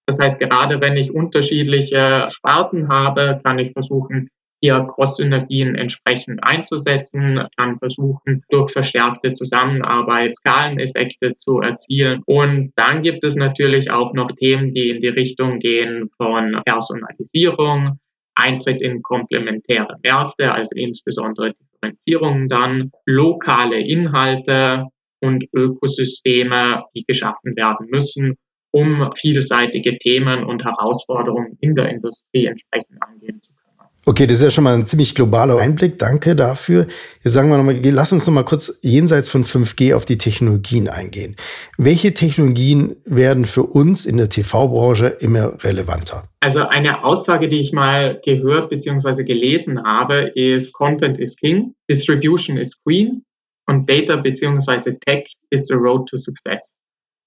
Das 0.07 0.19
heißt, 0.19 0.41
gerade 0.41 0.81
wenn 0.81 0.97
ich 0.97 1.15
unterschiedliche 1.15 2.27
Sparten 2.31 2.89
habe, 2.89 3.41
kann 3.45 3.59
ich 3.59 3.73
versuchen, 3.73 4.29
hier 4.63 4.87
Cross-Synergien 4.95 5.75
entsprechend 5.75 6.45
einzusetzen, 6.45 7.47
kann 7.57 7.79
versuchen, 7.79 8.45
durch 8.51 8.73
verstärkte 8.73 9.33
Zusammenarbeit 9.33 10.35
Skaleneffekte 10.35 11.37
zu 11.37 11.61
erzielen. 11.61 12.23
Und 12.27 12.73
dann 12.77 13.03
gibt 13.03 13.25
es 13.25 13.37
natürlich 13.37 13.91
auch 13.91 14.13
noch 14.13 14.31
Themen, 14.33 14.75
die 14.75 14.91
in 14.91 15.01
die 15.01 15.09
Richtung 15.09 15.61
gehen 15.61 16.11
von 16.17 16.61
Personalisierung, 16.65 17.99
Eintritt 18.35 18.83
in 18.83 19.03
komplementäre 19.03 19.97
Märkte, 20.03 20.53
also 20.53 20.75
insbesondere 20.75 21.55
Differenzierungen 21.55 22.49
dann, 22.49 22.91
lokale 23.07 23.81
Inhalte 23.81 24.89
und 25.21 25.45
Ökosysteme, 25.53 26.85
die 26.95 27.05
geschaffen 27.05 27.57
werden 27.57 27.87
müssen, 27.91 28.37
um 28.73 29.13
vielseitige 29.17 29.99
Themen 29.99 30.45
und 30.45 30.65
Herausforderungen 30.65 31.57
in 31.61 31.75
der 31.75 31.91
Industrie 31.91 32.47
entsprechend 32.47 32.97
angehen 33.01 33.41
zu 33.43 33.53
können. 33.53 33.61
Okay, 34.07 34.27
das 34.27 34.39
ist 34.39 34.45
ja 34.45 34.51
schon 34.51 34.65
mal 34.65 34.75
ein 34.75 34.87
ziemlich 34.87 35.15
globaler 35.15 35.59
Einblick. 35.59 35.99
Danke 35.99 36.35
dafür. 36.35 36.87
Jetzt 37.23 37.35
sagen 37.35 37.51
wir 37.51 37.59
nochmal, 37.59 37.79
lass 37.83 38.13
uns 38.13 38.27
nochmal 38.27 38.47
kurz 38.47 38.79
jenseits 38.81 39.29
von 39.29 39.45
5G 39.45 39.95
auf 39.95 40.07
die 40.07 40.17
Technologien 40.17 40.89
eingehen. 40.89 41.37
Welche 41.77 42.15
Technologien 42.15 42.97
werden 43.05 43.45
für 43.45 43.65
uns 43.65 44.07
in 44.07 44.17
der 44.17 44.31
TV-Branche 44.31 45.07
immer 45.21 45.63
relevanter? 45.63 46.25
Also 46.41 46.61
eine 46.61 47.05
Aussage, 47.05 47.49
die 47.49 47.61
ich 47.61 47.73
mal 47.73 48.19
gehört 48.25 48.71
bzw. 48.71 49.23
gelesen 49.23 49.83
habe, 49.85 50.33
ist 50.35 50.73
Content 50.73 51.19
is 51.19 51.37
King, 51.37 51.75
Distribution 51.89 52.57
is 52.57 52.83
Queen 52.83 53.23
und 53.71 53.89
Data 53.89 54.17
bzw. 54.17 54.99
Tech 55.07 55.33
is 55.51 55.69
the 55.69 55.75
road 55.75 56.09
to 56.09 56.17
success. 56.17 56.75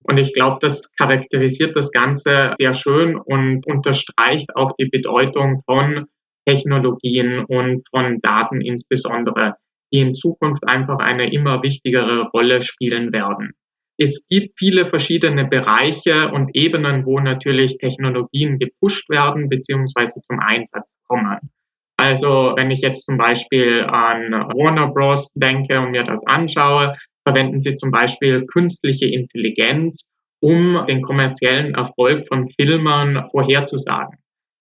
Und 0.03 0.17
ich 0.17 0.33
glaube, 0.33 0.57
das 0.59 0.91
charakterisiert 0.97 1.73
das 1.77 1.89
Ganze 1.91 2.53
sehr 2.59 2.75
schön 2.75 3.15
und 3.15 3.65
unterstreicht 3.65 4.53
auch 4.55 4.73
die 4.77 4.89
Bedeutung 4.89 5.63
von 5.65 6.07
Technologien 6.45 7.45
und 7.45 7.87
von 7.89 8.19
Daten 8.19 8.59
insbesondere, 8.59 9.55
die 9.93 10.01
in 10.01 10.15
Zukunft 10.15 10.67
einfach 10.67 10.99
eine 10.99 11.31
immer 11.31 11.63
wichtigere 11.63 12.29
Rolle 12.33 12.65
spielen 12.65 13.13
werden. 13.13 13.53
Es 13.97 14.27
gibt 14.27 14.59
viele 14.59 14.89
verschiedene 14.89 15.45
Bereiche 15.45 16.29
und 16.31 16.53
Ebenen, 16.55 17.05
wo 17.05 17.21
natürlich 17.21 17.77
Technologien 17.77 18.59
gepusht 18.59 19.09
werden 19.09 19.47
bzw. 19.47 20.19
zum 20.27 20.39
Einsatz 20.41 20.91
kommen. 21.07 21.52
Also 21.97 22.53
wenn 22.55 22.71
ich 22.71 22.81
jetzt 22.81 23.05
zum 23.05 23.17
Beispiel 23.17 23.83
an 23.83 24.31
Warner 24.31 24.87
Bros. 24.87 25.31
denke 25.35 25.79
und 25.79 25.91
mir 25.91 26.03
das 26.03 26.25
anschaue, 26.25 26.95
verwenden 27.25 27.61
sie 27.61 27.75
zum 27.75 27.91
Beispiel 27.91 28.45
künstliche 28.47 29.05
Intelligenz, 29.05 30.03
um 30.41 30.83
den 30.87 31.01
kommerziellen 31.01 31.73
Erfolg 31.75 32.27
von 32.27 32.49
Filmern 32.49 33.25
vorherzusagen. 33.31 34.17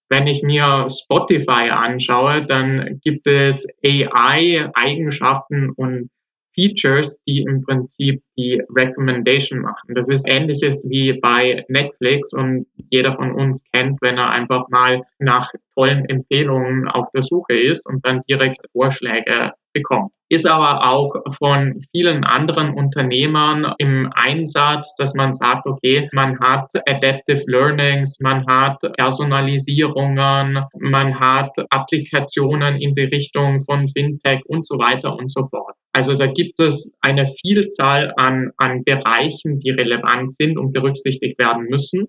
Wenn 0.09 0.27
ich 0.27 0.43
mir 0.43 0.89
Spotify 0.91 1.71
anschaue, 1.71 2.47
dann 2.47 3.01
gibt 3.03 3.27
es 3.27 3.67
AI-Eigenschaften 3.83 5.71
und 5.71 6.11
Features, 6.55 7.23
die 7.25 7.43
im 7.43 7.63
Prinzip 7.63 8.23
die 8.37 8.63
Recommendation 8.75 9.61
machen. 9.61 9.95
Das 9.95 10.09
ist 10.09 10.29
ähnliches 10.29 10.85
wie 10.89 11.15
bei 11.15 11.65
Netflix 11.69 12.33
und 12.33 12.67
jeder 12.91 13.15
von 13.17 13.33
uns 13.33 13.65
kennt, 13.73 14.01
wenn 14.03 14.19
er 14.19 14.31
einfach 14.31 14.69
mal 14.69 15.03
nach 15.19 15.51
tollen 15.75 16.05
Empfehlungen 16.07 16.89
auf 16.89 17.11
der 17.13 17.23
Suche 17.23 17.55
ist 17.55 17.87
und 17.87 18.05
dann 18.05 18.23
direkt 18.29 18.61
Vorschläge 18.73 19.53
bekommt. 19.73 20.13
Ist 20.29 20.47
aber 20.47 20.89
auch 20.89 21.13
von 21.39 21.83
vielen 21.91 22.25
anderen 22.25 22.73
Unternehmern 22.73 23.75
im 23.77 24.11
Einsatz, 24.15 24.97
dass 24.97 25.13
man 25.15 25.35
sagt, 25.35 25.67
okay, 25.67 26.09
man 26.13 26.41
hat 26.41 26.71
Adaptive 26.87 27.45
Learnings, 27.47 28.19
man 28.19 28.47
hat 28.47 28.79
Personalisierungen, 28.97 30.65
man 30.79 31.21
hat 31.21 31.53
Applikationen 31.69 32.81
in 32.81 32.95
die 32.95 33.05
Richtung 33.05 33.63
von 33.65 33.89
Fintech 33.89 34.41
und 34.47 34.67
so 34.67 34.79
weiter 34.79 35.15
und 35.15 35.31
so 35.31 35.47
fort. 35.49 35.75
Also 35.93 36.15
da 36.15 36.27
gibt 36.27 36.59
es 36.59 36.93
eine 37.03 37.29
Vielzahl 37.29 38.15
an, 38.17 38.53
an 38.57 38.85
Bereichen, 38.85 39.59
die 39.59 39.71
relevant 39.71 40.33
sind 40.33 40.57
und 40.57 40.73
berücksichtigt 40.73 41.39
werden 41.39 41.67
müssen. 41.69 42.09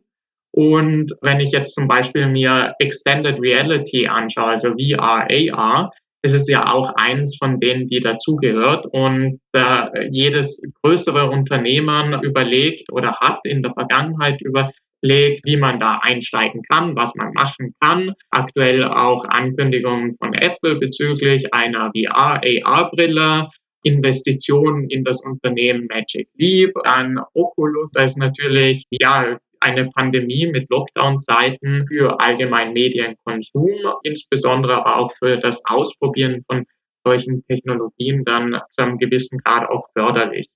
Und 0.56 1.14
wenn 1.22 1.40
ich 1.40 1.52
jetzt 1.52 1.74
zum 1.74 1.88
Beispiel 1.88 2.28
mir 2.28 2.76
Extended 2.80 3.42
Reality 3.42 4.08
anschaue, 4.08 4.52
also 4.52 4.70
VR, 4.70 5.28
AR, 5.28 5.92
ist 6.24 6.34
es 6.34 6.48
ja 6.48 6.72
auch 6.72 6.94
eins 6.96 7.38
von 7.38 7.60
denen, 7.60 7.88
die 7.88 8.00
dazugehört. 8.00 8.86
Und 8.86 9.40
äh, 9.52 10.08
jedes 10.10 10.62
größere 10.82 11.30
Unternehmen 11.30 12.24
überlegt 12.24 12.92
oder 12.92 13.18
hat 13.20 13.42
in 13.44 13.62
der 13.62 13.74
Vergangenheit 13.74 14.42
überlegt, 14.42 15.46
wie 15.46 15.58
man 15.58 15.80
da 15.80 16.00
einsteigen 16.02 16.64
kann, 16.64 16.96
was 16.96 17.14
man 17.16 17.34
machen 17.34 17.76
kann. 17.82 18.14
Aktuell 18.30 18.86
auch 18.86 19.26
Ankündigungen 19.26 20.16
von 20.16 20.34
Apple 20.34 20.76
bezüglich 20.76 21.54
einer 21.54 21.92
VR, 21.94 22.42
AR-Brille. 22.42 23.50
Investitionen 23.86 24.90
in 24.90 25.04
das 25.04 25.22
Unternehmen 25.22 25.88
Magic 25.88 26.30
Leap, 26.38 26.72
an 26.86 27.20
Oculus, 27.34 27.92
da 27.92 28.06
ist 28.06 28.18
natürlich 28.18 28.86
ja 28.90 29.38
eine 29.64 29.90
Pandemie 29.90 30.48
mit 30.48 30.70
Lockdown-Zeiten 30.70 31.88
für 31.88 32.20
allgemeinen 32.20 32.74
Medienkonsum, 32.74 33.70
insbesondere 34.04 34.86
auch 34.86 35.12
für 35.18 35.38
das 35.38 35.64
Ausprobieren 35.66 36.44
von 36.48 36.66
solchen 37.06 37.44
Technologien 37.48 38.24
dann 38.26 38.60
zu 38.76 38.84
einem 38.84 38.98
gewissen 38.98 39.40
Grad 39.40 39.70
auch 39.70 39.88
förderlich. 39.94 40.50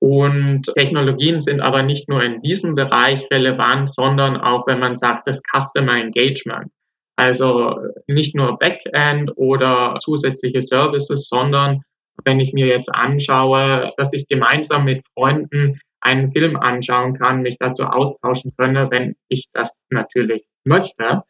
Und 0.00 0.64
Technologien 0.76 1.40
sind 1.40 1.60
aber 1.60 1.82
nicht 1.82 2.08
nur 2.08 2.22
in 2.22 2.40
diesem 2.42 2.74
Bereich 2.74 3.26
relevant, 3.30 3.90
sondern 3.92 4.36
auch, 4.36 4.66
wenn 4.66 4.78
man 4.78 4.94
sagt, 4.96 5.26
das 5.26 5.42
Customer 5.42 5.96
Engagement. 6.00 6.70
Also 7.16 7.76
nicht 8.06 8.36
nur 8.36 8.58
Backend 8.58 9.32
oder 9.36 9.98
zusätzliche 10.00 10.62
Services, 10.62 11.28
sondern 11.28 11.82
wenn 12.24 12.38
ich 12.38 12.52
mir 12.52 12.66
jetzt 12.66 12.94
anschaue, 12.94 13.92
dass 13.96 14.12
ich 14.12 14.28
gemeinsam 14.28 14.84
mit 14.84 15.04
Freunden 15.14 15.80
einen 16.00 16.32
Film 16.32 16.56
anschauen 16.56 17.18
kann, 17.18 17.42
mich 17.42 17.56
dazu 17.58 17.84
austauschen 17.84 18.52
könne, 18.56 18.90
wenn 18.90 19.16
ich 19.28 19.48
das 19.52 19.76
natürlich 19.90 20.44
möchte. 20.64 21.22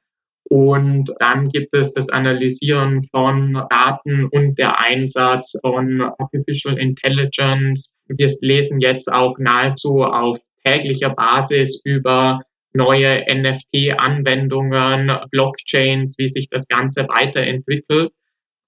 Und 0.50 1.12
dann 1.18 1.50
gibt 1.50 1.75
es 1.75 1.92
das 1.92 2.08
Analysieren 2.08 3.04
von 3.04 3.62
Daten 3.68 4.26
und 4.26 4.58
der 4.58 4.78
Einsatz 4.80 5.58
von 5.60 6.00
Artificial 6.18 6.78
Intelligence. 6.78 7.92
Wir 8.06 8.30
lesen 8.40 8.80
jetzt 8.80 9.12
auch 9.12 9.37
nahezu 9.38 10.04
auf 10.04 10.38
täglicher 10.64 11.10
Basis 11.10 11.82
über 11.84 12.40
neue 12.72 13.26
NFT-Anwendungen, 13.28 15.12
Blockchains, 15.30 16.16
wie 16.18 16.28
sich 16.28 16.48
das 16.48 16.66
Ganze 16.68 17.06
weiterentwickelt. 17.08 18.12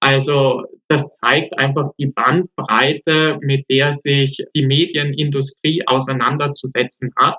Also 0.01 0.65
das 0.89 1.11
zeigt 1.13 1.57
einfach 1.57 1.91
die 1.97 2.07
Bandbreite, 2.07 3.37
mit 3.41 3.65
der 3.69 3.93
sich 3.93 4.43
die 4.55 4.65
Medienindustrie 4.65 5.87
auseinanderzusetzen 5.87 7.11
hat 7.17 7.37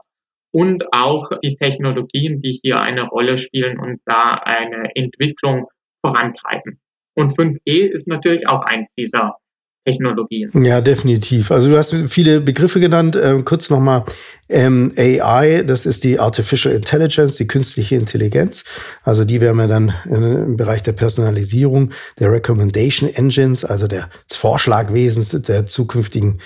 und 0.52 0.92
auch 0.92 1.30
die 1.42 1.56
Technologien, 1.56 2.38
die 2.38 2.60
hier 2.62 2.80
eine 2.80 3.08
Rolle 3.08 3.36
spielen 3.36 3.78
und 3.78 4.00
da 4.06 4.34
eine 4.34 4.94
Entwicklung 4.94 5.66
vorantreiben. 6.02 6.80
Und 7.14 7.36
5G 7.36 7.86
ist 7.86 8.06
natürlich 8.08 8.46
auch 8.46 8.62
eins 8.62 8.94
dieser 8.94 9.36
Technologien. 9.84 10.50
Ja, 10.64 10.80
definitiv. 10.80 11.50
Also 11.50 11.68
du 11.68 11.76
hast 11.76 11.94
viele 12.08 12.40
Begriffe 12.40 12.78
genannt. 12.78 13.18
Ähm, 13.20 13.44
kurz 13.44 13.68
nochmal 13.68 14.04
ähm, 14.48 14.92
AI, 14.96 15.62
das 15.66 15.86
ist 15.86 16.04
die 16.04 16.18
Artificial 16.20 16.74
Intelligence, 16.74 17.36
die 17.36 17.46
künstliche 17.46 17.96
Intelligenz. 17.96 18.64
Also 19.02 19.24
die 19.24 19.40
werden 19.40 19.56
wir 19.56 19.66
dann 19.66 19.94
im 20.04 20.56
Bereich 20.56 20.82
der 20.82 20.92
Personalisierung, 20.92 21.90
der 22.20 22.30
Recommendation 22.30 23.12
Engines, 23.12 23.64
also 23.64 23.88
des 23.88 24.06
Vorschlagwesens 24.30 25.30
der 25.30 25.66
zukünftigen 25.66 26.38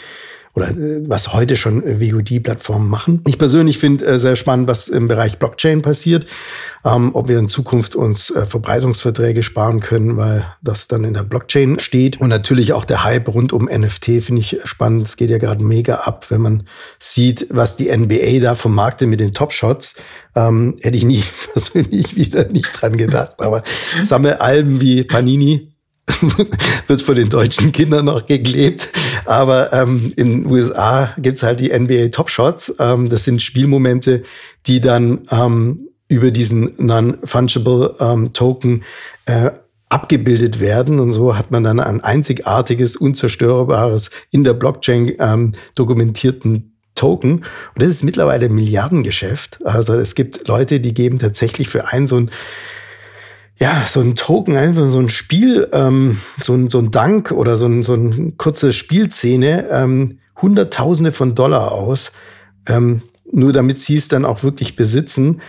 oder 0.56 0.70
äh, 0.70 1.02
was 1.06 1.32
heute 1.32 1.54
schon 1.54 1.82
VOD-Plattformen 1.82 2.88
machen. 2.88 3.22
Ich 3.26 3.38
persönlich 3.38 3.78
finde 3.78 4.06
äh, 4.06 4.18
sehr 4.18 4.36
spannend, 4.36 4.68
was 4.68 4.88
im 4.88 5.06
Bereich 5.06 5.38
Blockchain 5.38 5.82
passiert, 5.82 6.26
ähm, 6.84 7.14
ob 7.14 7.28
wir 7.28 7.38
in 7.38 7.48
Zukunft 7.48 7.94
uns 7.94 8.30
äh, 8.30 8.46
Verbreitungsverträge 8.46 9.42
sparen 9.42 9.80
können, 9.80 10.16
weil 10.16 10.46
das 10.62 10.88
dann 10.88 11.04
in 11.04 11.12
der 11.12 11.24
Blockchain 11.24 11.78
steht. 11.78 12.20
Und 12.20 12.30
natürlich 12.30 12.72
auch 12.72 12.86
der 12.86 13.04
Hype 13.04 13.28
rund 13.28 13.52
um 13.52 13.66
NFT 13.66 14.22
finde 14.22 14.40
ich 14.40 14.58
spannend. 14.64 15.06
Es 15.06 15.16
geht 15.16 15.30
ja 15.30 15.38
gerade 15.38 15.62
mega 15.62 15.96
ab, 15.96 16.26
wenn 16.30 16.40
man 16.40 16.66
sieht, 16.98 17.46
was 17.50 17.76
die 17.76 17.94
NBA 17.94 18.40
da 18.40 18.54
vom 18.54 18.74
Markte 18.74 19.06
mit 19.06 19.20
den 19.20 19.34
Top-Shots. 19.34 19.96
Ähm, 20.34 20.76
hätte 20.80 20.96
ich 20.96 21.04
nie 21.04 21.22
persönlich 21.52 22.16
wieder 22.16 22.48
nicht 22.48 22.80
dran 22.80 22.96
gedacht. 22.96 23.34
Aber 23.38 23.62
Sammelalben 24.00 24.80
wie 24.80 25.04
Panini 25.04 25.75
wird 26.86 27.02
von 27.02 27.14
den 27.16 27.30
deutschen 27.30 27.72
Kindern 27.72 28.06
noch 28.06 28.26
geklebt. 28.26 28.88
Aber 29.24 29.72
ähm, 29.72 30.12
in 30.16 30.42
den 30.42 30.50
USA 30.50 31.14
gibt's 31.18 31.42
halt 31.42 31.60
die 31.60 31.76
NBA 31.76 32.08
Top 32.08 32.30
Shots. 32.30 32.74
Ähm, 32.78 33.08
das 33.08 33.24
sind 33.24 33.42
Spielmomente, 33.42 34.22
die 34.66 34.80
dann 34.80 35.26
ähm, 35.30 35.88
über 36.08 36.30
diesen 36.30 36.72
Non-Fungible 36.78 37.96
ähm, 38.00 38.32
Token 38.32 38.84
äh, 39.26 39.50
abgebildet 39.88 40.60
werden. 40.60 41.00
Und 41.00 41.12
so 41.12 41.36
hat 41.36 41.50
man 41.50 41.64
dann 41.64 41.80
ein 41.80 42.00
einzigartiges, 42.02 42.96
unzerstörbares, 42.96 44.10
in 44.30 44.44
der 44.44 44.54
Blockchain 44.54 45.14
ähm, 45.18 45.54
dokumentierten 45.74 46.76
Token. 46.94 47.44
Und 47.74 47.82
das 47.82 47.88
ist 47.88 48.04
mittlerweile 48.04 48.46
ein 48.46 48.54
Milliardengeschäft. 48.54 49.64
Also 49.64 49.94
es 49.94 50.14
gibt 50.14 50.48
Leute, 50.48 50.80
die 50.80 50.94
geben 50.94 51.18
tatsächlich 51.18 51.68
für 51.68 51.88
ein 51.88 52.06
so 52.06 52.16
ein 52.16 52.30
ja, 53.58 53.84
so 53.88 54.00
ein 54.00 54.14
Token, 54.14 54.56
einfach 54.56 54.88
so 54.88 54.98
ein 54.98 55.08
Spiel, 55.08 55.68
ähm, 55.72 56.18
so, 56.40 56.54
ein, 56.54 56.68
so 56.68 56.78
ein 56.78 56.90
Dank 56.90 57.30
oder 57.30 57.56
so, 57.56 57.66
ein, 57.66 57.82
so 57.82 57.94
eine 57.94 58.32
kurze 58.36 58.72
Spielszene, 58.72 59.68
ähm, 59.70 60.18
Hunderttausende 60.40 61.12
von 61.12 61.34
Dollar 61.34 61.72
aus, 61.72 62.12
ähm, 62.66 63.02
nur 63.32 63.52
damit 63.52 63.78
sie 63.78 63.96
es 63.96 64.08
dann 64.08 64.24
auch 64.24 64.42
wirklich 64.42 64.76
besitzen. 64.76 65.40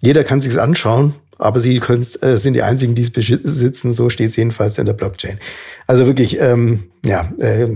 Jeder 0.00 0.24
kann 0.24 0.40
sich's 0.40 0.56
anschauen 0.56 1.14
aber 1.42 1.58
sie 1.60 1.76
äh, 1.78 2.36
sind 2.36 2.54
die 2.54 2.62
einzigen, 2.62 2.94
die 2.94 3.02
es 3.02 3.10
besitzen. 3.10 3.92
So 3.92 4.08
steht 4.08 4.30
es 4.30 4.36
jedenfalls 4.36 4.78
in 4.78 4.86
der 4.86 4.92
Blockchain. 4.92 5.38
Also 5.86 6.06
wirklich, 6.06 6.40
ähm, 6.40 6.84
ja, 7.04 7.32
äh, 7.38 7.68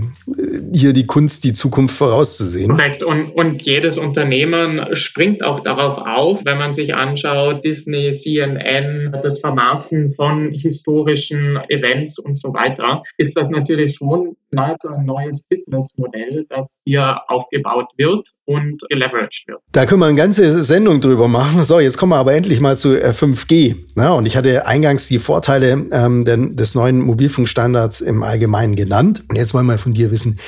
hier 0.73 0.93
die 0.93 1.07
Kunst, 1.07 1.45
die 1.45 1.53
Zukunft 1.53 1.97
vorauszusehen. 1.97 2.71
Korrekt. 2.71 3.03
Und, 3.03 3.31
und 3.33 3.62
jedes 3.62 3.99
Unternehmen 3.99 4.95
springt 4.95 5.43
auch 5.43 5.61
darauf 5.61 5.99
auf, 5.99 6.45
wenn 6.45 6.59
man 6.59 6.75
sich 6.75 6.95
anschaut, 6.95 7.65
Disney, 7.65 8.12
CNN, 8.12 9.17
das 9.23 9.41
Vermarkten 9.41 10.11
von 10.12 10.53
historischen 10.53 11.59
Events 11.69 12.19
und 12.19 12.39
so 12.39 12.55
weiter, 12.55 13.03
ist 13.17 13.37
das 13.37 13.51
natürlich 13.51 13.97
schon 13.97 14.37
nahezu 14.51 14.89
ein 14.89 15.05
neues 15.05 15.45
Businessmodell, 15.49 16.47
das 16.49 16.77
hier 16.85 17.21
aufgebaut 17.27 17.89
wird 17.97 18.31
und 18.45 18.81
geleveraged 18.89 19.45
wird. 19.49 19.61
Da 19.73 19.87
können 19.87 20.01
wir 20.01 20.07
eine 20.07 20.17
ganze 20.17 20.62
Sendung 20.62 21.01
drüber 21.01 21.27
machen. 21.27 21.65
So, 21.65 21.81
jetzt 21.81 21.99
kommen 21.99 22.12
wir 22.12 22.17
aber 22.17 22.33
endlich 22.33 22.61
mal 22.61 22.77
zu 22.77 22.91
5G. 22.91 23.71
Äh, 23.71 23.75
Ne? 23.97 24.12
Und 24.12 24.27
ich 24.27 24.37
hatte 24.37 24.67
eingangs 24.67 25.09
die 25.09 25.19
Vorteile 25.19 25.87
ähm, 25.91 26.25
des 26.25 26.75
neuen 26.75 27.01
Mobilfunkstandards 27.01 28.03
im 28.03 28.23
Allgemeinen 28.23 28.77
genannt. 28.77 29.15
Und 29.29 29.37
jetzt 29.37 29.55
wollen 29.55 29.66
wir 29.66 29.79
von 29.79 29.92
dir 29.92 30.11
wissen, 30.11 30.38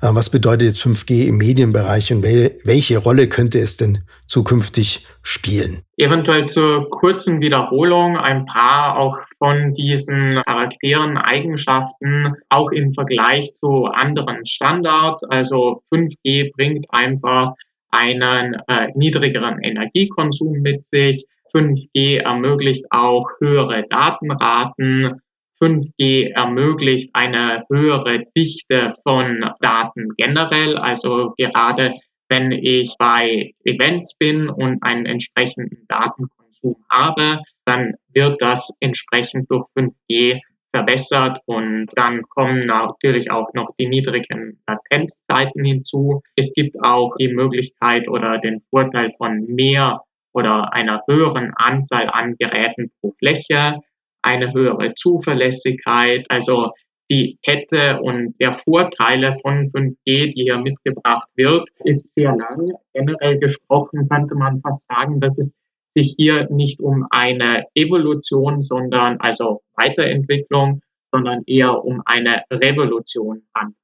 äh, 0.00 0.08
was 0.10 0.30
bedeutet 0.30 0.68
jetzt 0.68 0.82
5G 0.82 1.26
im 1.26 1.38
Medienbereich 1.38 2.12
und 2.12 2.22
wel 2.22 2.56
welche 2.64 2.98
Rolle 2.98 3.28
könnte 3.28 3.58
es 3.58 3.76
denn 3.76 4.04
zukünftig 4.26 5.06
spielen? 5.22 5.82
Eventuell 5.96 6.46
zur 6.46 6.90
kurzen 6.90 7.40
Wiederholung 7.40 8.16
ein 8.16 8.44
paar 8.46 8.98
auch 8.98 9.18
von 9.38 9.74
diesen 9.74 10.42
Charakteren, 10.44 11.16
Eigenschaften, 11.16 12.34
auch 12.48 12.70
im 12.70 12.92
Vergleich 12.92 13.52
zu 13.52 13.86
anderen 13.86 14.46
Standards. 14.46 15.22
Also 15.24 15.82
5G 15.92 16.52
bringt 16.54 16.86
einfach 16.90 17.52
einen 17.90 18.54
äh, 18.66 18.88
niedrigeren 18.94 19.62
Energiekonsum 19.62 20.60
mit 20.60 20.84
sich. 20.86 21.26
5G 21.54 22.18
ermöglicht 22.18 22.86
auch 22.90 23.28
höhere 23.38 23.84
Datenraten. 23.88 25.20
5G 25.60 26.32
ermöglicht 26.34 27.10
eine 27.12 27.64
höhere 27.70 28.24
Dichte 28.36 28.94
von 29.02 29.50
Daten 29.60 30.10
generell. 30.16 30.76
Also 30.76 31.32
gerade 31.36 31.94
wenn 32.28 32.52
ich 32.52 32.94
bei 32.98 33.52
Events 33.64 34.16
bin 34.18 34.48
und 34.48 34.82
einen 34.82 35.06
entsprechenden 35.06 35.86
Datenkonsum 35.88 36.76
habe, 36.90 37.40
dann 37.64 37.94
wird 38.12 38.40
das 38.40 38.70
entsprechend 38.80 39.50
durch 39.50 39.66
5G 39.76 40.40
verbessert 40.74 41.40
und 41.46 41.86
dann 41.94 42.22
kommen 42.22 42.66
natürlich 42.66 43.30
auch 43.30 43.54
noch 43.54 43.70
die 43.78 43.86
niedrigen 43.86 44.60
Latenzzeiten 44.66 45.64
hinzu. 45.64 46.22
Es 46.34 46.52
gibt 46.52 46.76
auch 46.82 47.14
die 47.16 47.32
Möglichkeit 47.32 48.08
oder 48.08 48.38
den 48.38 48.60
Vorteil 48.60 49.12
von 49.16 49.44
mehr 49.46 50.00
oder 50.32 50.72
einer 50.72 51.02
höheren 51.06 51.52
Anzahl 51.54 52.10
an 52.10 52.34
Geräten 52.38 52.90
pro 53.00 53.12
Fläche, 53.18 53.78
eine 54.24 54.52
höhere 54.52 54.94
Zuverlässigkeit, 54.94 56.24
also 56.30 56.72
die 57.10 57.38
Kette 57.42 58.00
und 58.00 58.34
der 58.40 58.54
Vorteile 58.54 59.36
von 59.42 59.66
5G, 59.66 60.32
die 60.34 60.44
hier 60.44 60.56
mitgebracht 60.58 61.28
wird, 61.36 61.68
ist 61.84 62.14
sehr 62.14 62.34
lang. 62.34 62.72
Generell 62.94 63.38
gesprochen 63.38 64.08
könnte 64.08 64.34
man 64.34 64.60
fast 64.60 64.88
sagen, 64.88 65.20
dass 65.20 65.36
es 65.38 65.54
sich 65.94 66.14
hier 66.16 66.48
nicht 66.50 66.80
um 66.80 67.06
eine 67.10 67.66
Evolution, 67.74 68.62
sondern 68.62 69.20
also 69.20 69.60
Weiterentwicklung, 69.76 70.80
sondern 71.12 71.42
eher 71.46 71.84
um 71.84 72.02
eine 72.06 72.42
Revolution 72.50 73.42
handelt. 73.54 73.76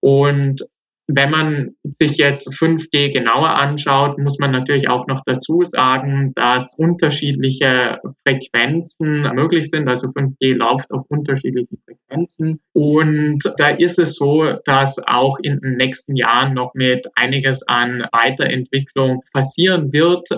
Und 0.00 0.66
wenn 1.08 1.30
man 1.30 1.70
sich 1.82 2.16
jetzt 2.16 2.52
5G 2.54 3.12
genauer 3.12 3.50
anschaut, 3.50 4.18
muss 4.18 4.38
man 4.38 4.52
natürlich 4.52 4.88
auch 4.88 5.06
noch 5.06 5.22
dazu 5.26 5.62
sagen, 5.64 6.32
dass 6.34 6.74
unterschiedliche 6.76 7.98
Frequenzen 8.26 9.22
möglich 9.34 9.68
sind. 9.68 9.88
Also 9.88 10.08
5G 10.08 10.54
läuft 10.54 10.90
auf 10.90 11.04
unterschiedlichen 11.08 11.78
Frequenzen. 11.84 12.60
Und 12.72 13.40
da 13.58 13.70
ist 13.70 13.98
es 13.98 14.14
so, 14.14 14.58
dass 14.64 14.98
auch 15.06 15.38
in 15.42 15.60
den 15.60 15.76
nächsten 15.76 16.16
Jahren 16.16 16.54
noch 16.54 16.72
mit 16.74 17.06
einiges 17.16 17.66
an 17.66 18.06
Weiterentwicklung 18.12 19.22
passieren 19.32 19.92
wird. 19.92 20.28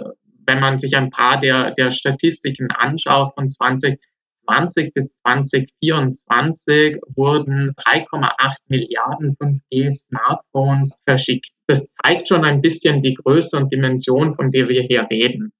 Wenn 0.47 0.61
man 0.61 0.79
sich 0.79 0.97
ein 0.97 1.11
paar 1.11 1.41
der, 1.41 1.73
der 1.73 1.91
Statistiken 1.91 2.71
anschaut 2.71 3.35
von 3.35 3.51
20 3.51 3.99
2020 4.47 4.95
bis 4.95 5.15
2024 5.23 7.01
wurden 7.17 7.73
3,8 7.77 8.57
Milliarden 8.69 9.37
5G-Smartphones 9.37 10.97
verschickt. 11.05 11.51
Das 11.67 11.89
zeigt 12.03 12.29
schon 12.29 12.45
ein 12.45 12.61
bisschen 12.61 13.03
die 13.03 13.15
Größe 13.15 13.57
und 13.57 13.73
Dimension, 13.73 14.35
von 14.35 14.51
der 14.53 14.69
wir 14.69 14.83
hier 14.83 15.07
reden. 15.11 15.53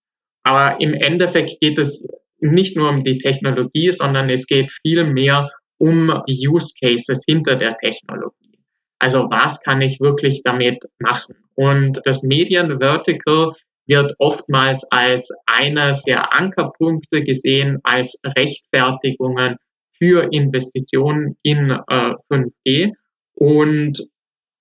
Aber 0.43 0.81
im 0.81 0.95
Endeffekt 0.95 1.61
geht 1.61 1.79
es 1.79 2.07
nicht 2.39 2.77
nur 2.77 2.91
um 2.91 3.05
die 3.05 3.19
Technologie, 3.19 3.91
sondern 3.91 4.29
es 4.29 4.47
geht 4.47 4.71
viel 4.83 5.05
mehr 5.05 5.51
um 5.79 6.23
die 6.29 6.47
Use 6.47 6.73
Cases 6.81 7.23
hinter 7.27 7.57
der 7.57 7.77
Technologie. 7.79 8.59
Also 8.99 9.31
was 9.31 9.61
kann 9.63 9.81
ich 9.81 10.01
wirklich 10.01 10.43
damit 10.45 10.85
machen? 10.99 11.37
Und 11.55 12.01
das 12.05 12.23
Medienvertical 12.23 13.53
wird 13.87 14.15
oftmals 14.19 14.85
als 14.91 15.31
eines 15.47 16.03
der 16.03 16.33
Ankerpunkte 16.33 17.23
gesehen, 17.23 17.81
als 17.83 18.19
Rechtfertigungen 18.25 19.57
für 19.99 20.33
Investitionen 20.33 21.37
in 21.43 21.71
äh, 21.71 22.15
5G. 22.31 22.93
Und 23.35 24.07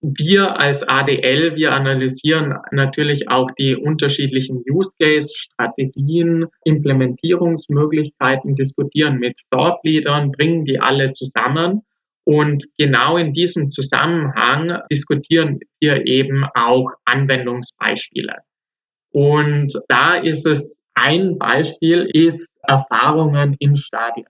wir 0.02 0.60
als 0.60 0.84
ADL, 0.84 1.56
wir 1.56 1.72
analysieren 1.72 2.56
natürlich 2.72 3.30
auch 3.30 3.50
die 3.58 3.76
unterschiedlichen 3.78 4.62
Use 4.70 4.98
Case, 5.00 5.32
Strategien, 5.34 6.48
Implementierungsmöglichkeiten, 6.66 8.56
diskutieren 8.56 9.20
mit 9.20 9.40
Thought 9.50 9.80
Leadern, 9.84 10.32
bringen 10.32 10.66
die 10.66 10.80
alle 10.80 11.14
zusammen. 11.14 11.84
Und 12.26 12.66
genau 12.78 13.16
in 13.18 13.32
diesem 13.32 13.70
Zusammenhang 13.70 14.80
diskutieren 14.92 15.60
wir 15.80 16.06
eben 16.06 16.46
auch 16.54 16.92
Anwendungsbeispiele. 17.06 18.36
Und 19.14 19.80
da 19.88 20.16
ist 20.16 20.46
es 20.46 20.80
ein 20.96 21.38
Beispiel, 21.38 22.10
ist 22.12 22.58
Erfahrungen 22.64 23.56
in 23.60 23.78
Stadien. 23.78 24.28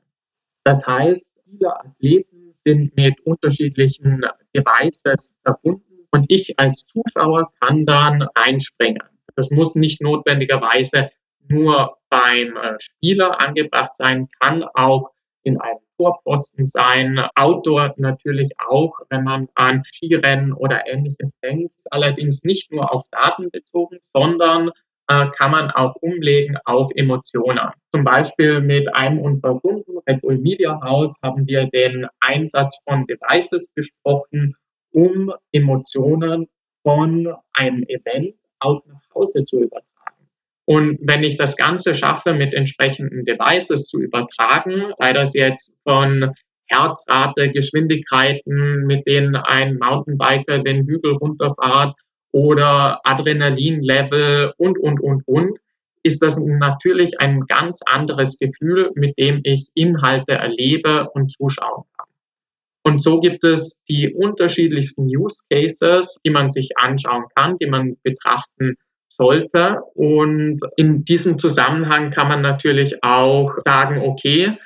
Das 0.63 0.85
heißt, 0.85 1.31
viele 1.45 1.75
Athleten 1.75 2.53
sind 2.65 2.95
mit 2.95 3.19
unterschiedlichen 3.21 4.25
Devices 4.55 5.29
verbunden 5.43 6.05
und 6.11 6.25
ich 6.29 6.59
als 6.59 6.85
Zuschauer 6.85 7.51
kann 7.59 7.85
dann 7.85 8.27
einspringen. 8.35 9.03
Das 9.35 9.49
muss 9.51 9.75
nicht 9.75 10.01
notwendigerweise 10.01 11.11
nur 11.49 11.97
beim 12.09 12.55
äh, 12.55 12.77
Spieler 12.79 13.39
angebracht 13.39 13.95
sein, 13.95 14.29
kann 14.39 14.63
auch 14.63 15.11
in 15.43 15.59
einem 15.59 15.79
Vorposten 16.03 16.65
sein, 16.65 17.17
Outdoor 17.35 17.93
natürlich 17.95 18.51
auch, 18.57 18.99
wenn 19.09 19.23
man 19.23 19.47
an 19.55 19.83
Skirennen 19.85 20.51
oder 20.51 20.85
ähnliches 20.85 21.31
denkt, 21.41 21.73
allerdings 21.91 22.43
nicht 22.43 22.71
nur 22.73 22.93
auf 22.93 23.03
Daten 23.11 23.49
bezogen, 23.51 23.99
sondern 24.13 24.71
äh, 25.07 25.27
kann 25.37 25.51
man 25.51 25.71
auch 25.71 25.95
umlegen 25.95 26.57
auf 26.65 26.91
Emotionen. 26.95 27.69
Zum 27.93 28.03
Beispiel 28.03 28.59
mit 28.59 28.93
einem 28.93 29.19
unserer 29.19 29.59
Kunden, 29.61 29.97
Red 30.07 30.21
Bull 30.21 30.37
Media 30.37 30.77
House, 30.81 31.17
haben 31.23 31.47
wir 31.47 31.67
den 31.67 32.07
Einsatz 32.19 32.77
von 32.85 33.07
Devices 33.07 33.69
besprochen, 33.73 34.55
um 34.91 35.31
Emotionen 35.53 36.47
von 36.83 37.33
einem 37.53 37.83
Event 37.83 38.35
auch 38.59 38.81
nach 38.85 39.01
Hause 39.15 39.45
zu 39.45 39.61
übertragen. 39.61 39.92
Und 40.65 40.97
wenn 41.01 41.23
ich 41.23 41.35
das 41.35 41.57
Ganze 41.57 41.93
schaffe, 41.93 42.33
mit 42.33 42.53
entsprechenden 42.53 43.25
Devices 43.25 43.85
zu 43.85 44.01
übertragen, 44.01 44.93
sei 44.97 45.13
das 45.13 45.33
jetzt 45.33 45.73
von 45.83 46.31
Herzrate, 46.67 47.51
Geschwindigkeiten, 47.51 48.85
mit 48.85 49.05
denen 49.05 49.35
ein 49.35 49.77
Mountainbiker 49.77 50.59
den 50.59 50.85
Hügel 50.87 51.13
runterfahrt 51.13 51.95
oder 52.31 53.01
Adrenalinlevel 53.03 54.53
und, 54.57 54.79
und, 54.79 55.01
und, 55.01 55.23
und, 55.27 55.59
ist 56.01 56.21
das 56.21 56.37
natürlich 56.37 57.19
ein 57.19 57.41
ganz 57.41 57.81
anderes 57.85 58.39
Gefühl, 58.39 58.91
mit 58.95 59.17
dem 59.17 59.41
ich 59.43 59.67
Inhalte 59.73 60.33
erlebe 60.33 61.09
und 61.13 61.31
zuschauen 61.31 61.83
kann. 61.97 62.07
Und 62.83 63.01
so 63.01 63.21
gibt 63.21 63.45
es 63.45 63.81
die 63.87 64.13
unterschiedlichsten 64.13 65.05
Use 65.05 65.43
Cases, 65.49 66.19
die 66.25 66.29
man 66.29 66.49
sich 66.49 66.77
anschauen 66.77 67.25
kann, 67.35 67.57
die 67.57 67.67
man 67.67 67.95
betrachten 68.03 68.75
sollte. 69.15 69.81
Und 69.95 70.59
in 70.75 71.05
diesem 71.05 71.37
Zusammenhang 71.39 72.11
kann 72.11 72.27
man 72.27 72.41
natürlich 72.41 73.03
auch 73.03 73.53
sagen, 73.63 74.01
okay, 74.01 74.57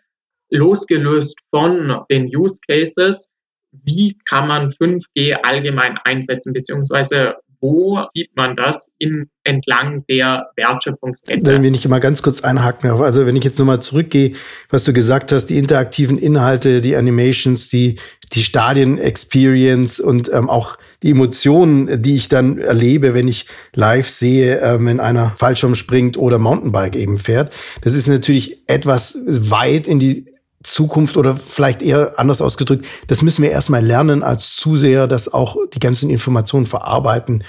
losgelöst 0.49 1.37
von 1.49 2.03
den 2.09 2.25
Use 2.35 2.59
Cases, 2.67 3.33
wie 3.71 4.17
kann 4.29 4.47
man 4.47 4.69
5G 4.69 5.33
allgemein 5.43 5.97
einsetzen, 6.03 6.53
beziehungsweise 6.53 7.35
wo 7.59 7.99
sieht 8.13 8.35
man 8.35 8.55
das 8.55 8.89
in, 8.97 9.29
entlang 9.43 10.05
der 10.07 10.51
Wertschöpfungskette? 10.55 11.61
Wenn 11.61 11.73
ich 11.73 11.87
mal 11.87 11.99
ganz 11.99 12.21
kurz 12.21 12.41
einhaken. 12.41 12.89
Also 12.89 13.25
wenn 13.25 13.35
ich 13.35 13.43
jetzt 13.43 13.59
nochmal 13.59 13.81
zurückgehe, 13.81 14.33
was 14.69 14.83
du 14.83 14.93
gesagt 14.93 15.31
hast, 15.31 15.47
die 15.47 15.57
interaktiven 15.57 16.17
Inhalte, 16.17 16.81
die 16.81 16.95
Animations, 16.95 17.69
die, 17.69 17.97
die 18.33 18.43
Stadien-Experience 18.43 19.99
und 19.99 20.31
ähm, 20.31 20.49
auch 20.49 20.77
die 21.03 21.11
Emotionen, 21.11 22.01
die 22.01 22.15
ich 22.15 22.29
dann 22.29 22.57
erlebe, 22.57 23.13
wenn 23.13 23.27
ich 23.27 23.45
live 23.73 24.07
sehe, 24.07 24.59
ähm, 24.59 24.85
wenn 24.85 24.99
einer 24.99 25.31
Fallschirm 25.37 25.75
springt 25.75 26.17
oder 26.17 26.39
Mountainbike 26.39 26.95
eben 26.95 27.17
fährt. 27.17 27.53
Das 27.81 27.93
ist 27.93 28.07
natürlich 28.07 28.63
etwas 28.67 29.17
weit 29.25 29.87
in 29.87 29.99
die 29.99 30.36
Zukunft 30.67 31.17
oder 31.17 31.35
vielleicht 31.35 31.81
eher 31.81 32.19
anders 32.19 32.41
ausgedrückt, 32.41 32.85
das 33.07 33.21
müssen 33.21 33.41
wir 33.41 33.51
erstmal 33.51 33.85
lernen 33.85 34.23
als 34.23 34.55
Zuseher, 34.55 35.07
das 35.07 35.33
auch 35.33 35.57
die 35.73 35.79
ganzen 35.79 36.09
Informationen 36.09 36.65
verarbeiten 36.65 37.43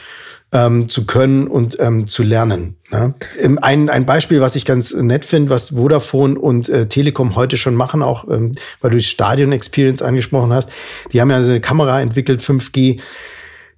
ähm, 0.53 0.89
zu 0.89 1.05
können 1.05 1.47
und 1.47 1.77
ähm, 1.81 2.07
zu 2.07 2.23
lernen. 2.23 2.77
Ne? 2.91 3.15
Ein, 3.61 3.91
ein 3.91 4.07
Beispiel, 4.07 4.41
was 4.41 4.57
ich 4.57 4.65
ganz 4.65 4.95
nett 4.95 5.25
finde, 5.25 5.51
was 5.51 5.71
Vodafone 5.71 6.39
und 6.39 6.69
äh, 6.69 6.87
Telekom 6.87 7.37
heute 7.37 7.57
schon 7.57 7.75
machen, 7.75 8.03
auch 8.03 8.27
ähm, 8.29 8.53
weil 8.81 8.93
du 8.93 8.97
die 8.97 9.05
Stadion 9.05 9.53
Experience 9.53 10.01
angesprochen 10.01 10.53
hast, 10.53 10.71
die 11.13 11.21
haben 11.21 11.31
ja 11.31 11.43
so 11.45 11.51
eine 11.51 11.61
Kamera 11.61 12.01
entwickelt, 12.01 12.41
5G, 12.41 13.01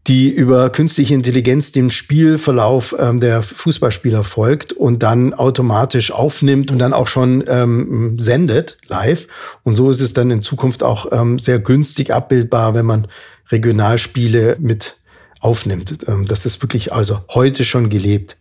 die 0.06 0.30
über 0.30 0.70
künstliche 0.70 1.14
Intelligenz 1.14 1.72
dem 1.72 1.90
Spielverlauf 1.90 2.94
ähm, 2.98 3.20
der 3.20 3.42
Fußballspieler 3.42 4.24
folgt 4.24 4.72
und 4.72 5.02
dann 5.02 5.34
automatisch 5.34 6.10
aufnimmt 6.10 6.70
und 6.70 6.78
dann 6.78 6.92
auch 6.92 7.06
schon 7.06 7.44
ähm, 7.46 8.18
sendet 8.18 8.78
live. 8.86 9.28
Und 9.62 9.76
so 9.76 9.90
ist 9.90 10.00
es 10.00 10.14
dann 10.14 10.30
in 10.30 10.42
Zukunft 10.42 10.82
auch 10.82 11.06
ähm, 11.12 11.38
sehr 11.38 11.58
günstig 11.58 12.12
abbildbar, 12.12 12.74
wenn 12.74 12.86
man 12.86 13.08
Regionalspiele 13.50 14.56
mit 14.58 14.96
aufnimmt. 15.40 15.98
Ähm, 16.08 16.26
das 16.26 16.46
ist 16.46 16.62
wirklich 16.62 16.92
also 16.92 17.20
heute 17.30 17.64
schon 17.64 17.90
gelebt. 17.90 18.36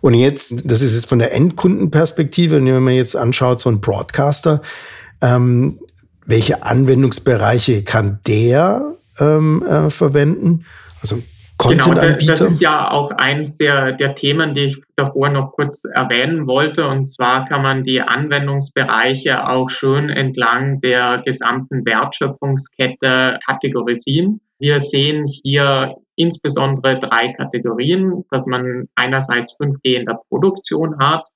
Und 0.00 0.14
jetzt, 0.14 0.62
das 0.64 0.80
ist 0.80 0.94
jetzt 0.94 1.08
von 1.08 1.18
der 1.18 1.34
Endkundenperspektive, 1.34 2.64
wenn 2.64 2.82
man 2.84 2.94
jetzt 2.94 3.16
anschaut, 3.16 3.60
so 3.60 3.68
ein 3.68 3.80
Broadcaster, 3.80 4.62
ähm, 5.20 5.80
welche 6.24 6.62
Anwendungsbereiche 6.62 7.82
kann 7.82 8.20
der 8.26 8.97
ähm, 9.20 9.62
äh, 9.62 9.90
verwenden. 9.90 10.64
Also 11.00 11.22
Content-Anbieter. 11.58 12.18
Genau, 12.18 12.32
das 12.34 12.40
ist 12.40 12.60
ja 12.60 12.90
auch 12.90 13.10
eins 13.10 13.56
der, 13.56 13.92
der 13.92 14.14
Themen, 14.14 14.54
die 14.54 14.66
ich 14.66 14.82
davor 14.96 15.28
noch 15.28 15.52
kurz 15.52 15.84
erwähnen 15.84 16.46
wollte. 16.46 16.86
Und 16.86 17.08
zwar 17.08 17.46
kann 17.46 17.62
man 17.62 17.82
die 17.82 18.00
Anwendungsbereiche 18.00 19.48
auch 19.48 19.68
schön 19.68 20.08
entlang 20.08 20.80
der 20.80 21.22
gesamten 21.26 21.84
Wertschöpfungskette 21.84 23.40
kategorisieren. 23.44 24.40
Wir 24.60 24.80
sehen 24.80 25.26
hier 25.26 25.96
insbesondere 26.14 26.98
drei 27.00 27.32
Kategorien, 27.32 28.24
dass 28.30 28.46
man 28.46 28.88
einerseits 28.94 29.58
5G 29.60 29.96
in 29.96 30.06
der 30.06 30.20
Produktion 30.28 30.98
hat, 30.98 31.28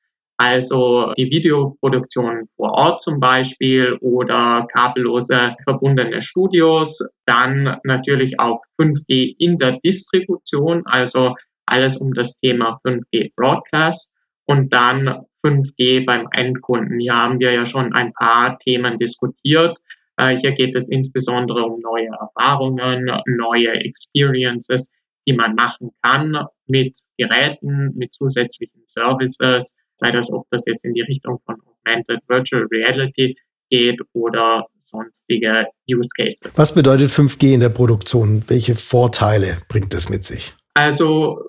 also 0.42 1.12
die 1.16 1.30
Videoproduktion 1.30 2.48
vor 2.56 2.72
Ort 2.72 3.00
zum 3.00 3.20
Beispiel 3.20 3.96
oder 4.00 4.66
kabellose 4.72 5.54
verbundene 5.62 6.20
Studios. 6.20 6.98
Dann 7.26 7.78
natürlich 7.84 8.40
auch 8.40 8.60
5G 8.76 9.36
in 9.38 9.56
der 9.56 9.78
Distribution, 9.84 10.84
also 10.84 11.36
alles 11.64 11.96
um 11.96 12.12
das 12.12 12.40
Thema 12.40 12.80
5G 12.84 13.30
Broadcast 13.36 14.10
und 14.46 14.72
dann 14.72 15.20
5G 15.46 16.04
beim 16.04 16.26
Endkunden. 16.32 16.98
Hier 16.98 17.14
haben 17.14 17.38
wir 17.38 17.52
ja 17.52 17.64
schon 17.64 17.92
ein 17.92 18.12
paar 18.12 18.58
Themen 18.58 18.98
diskutiert. 18.98 19.78
Äh, 20.16 20.38
hier 20.38 20.52
geht 20.52 20.74
es 20.74 20.88
insbesondere 20.88 21.62
um 21.62 21.80
neue 21.80 22.08
Erfahrungen, 22.08 23.08
neue 23.26 23.74
Experiences, 23.74 24.90
die 25.24 25.34
man 25.34 25.54
machen 25.54 25.92
kann 26.02 26.46
mit 26.66 26.98
Geräten, 27.16 27.92
mit 27.94 28.12
zusätzlichen 28.12 28.82
Services, 28.88 29.76
sei 30.02 30.10
das, 30.10 30.32
ob 30.32 30.46
das 30.50 30.64
jetzt 30.66 30.84
in 30.84 30.94
die 30.94 31.02
Richtung 31.02 31.40
von 31.46 31.56
Augmented 31.60 32.20
Virtual 32.28 32.66
Reality 32.70 33.36
geht 33.70 34.00
oder 34.12 34.66
sonstige 34.84 35.66
Use 35.88 36.10
Cases. 36.16 36.40
Was 36.54 36.74
bedeutet 36.74 37.10
5G 37.10 37.54
in 37.54 37.60
der 37.60 37.70
Produktion? 37.70 38.44
Welche 38.48 38.74
Vorteile 38.74 39.58
bringt 39.68 39.94
es 39.94 40.10
mit 40.10 40.24
sich? 40.24 40.52
Also 40.74 41.40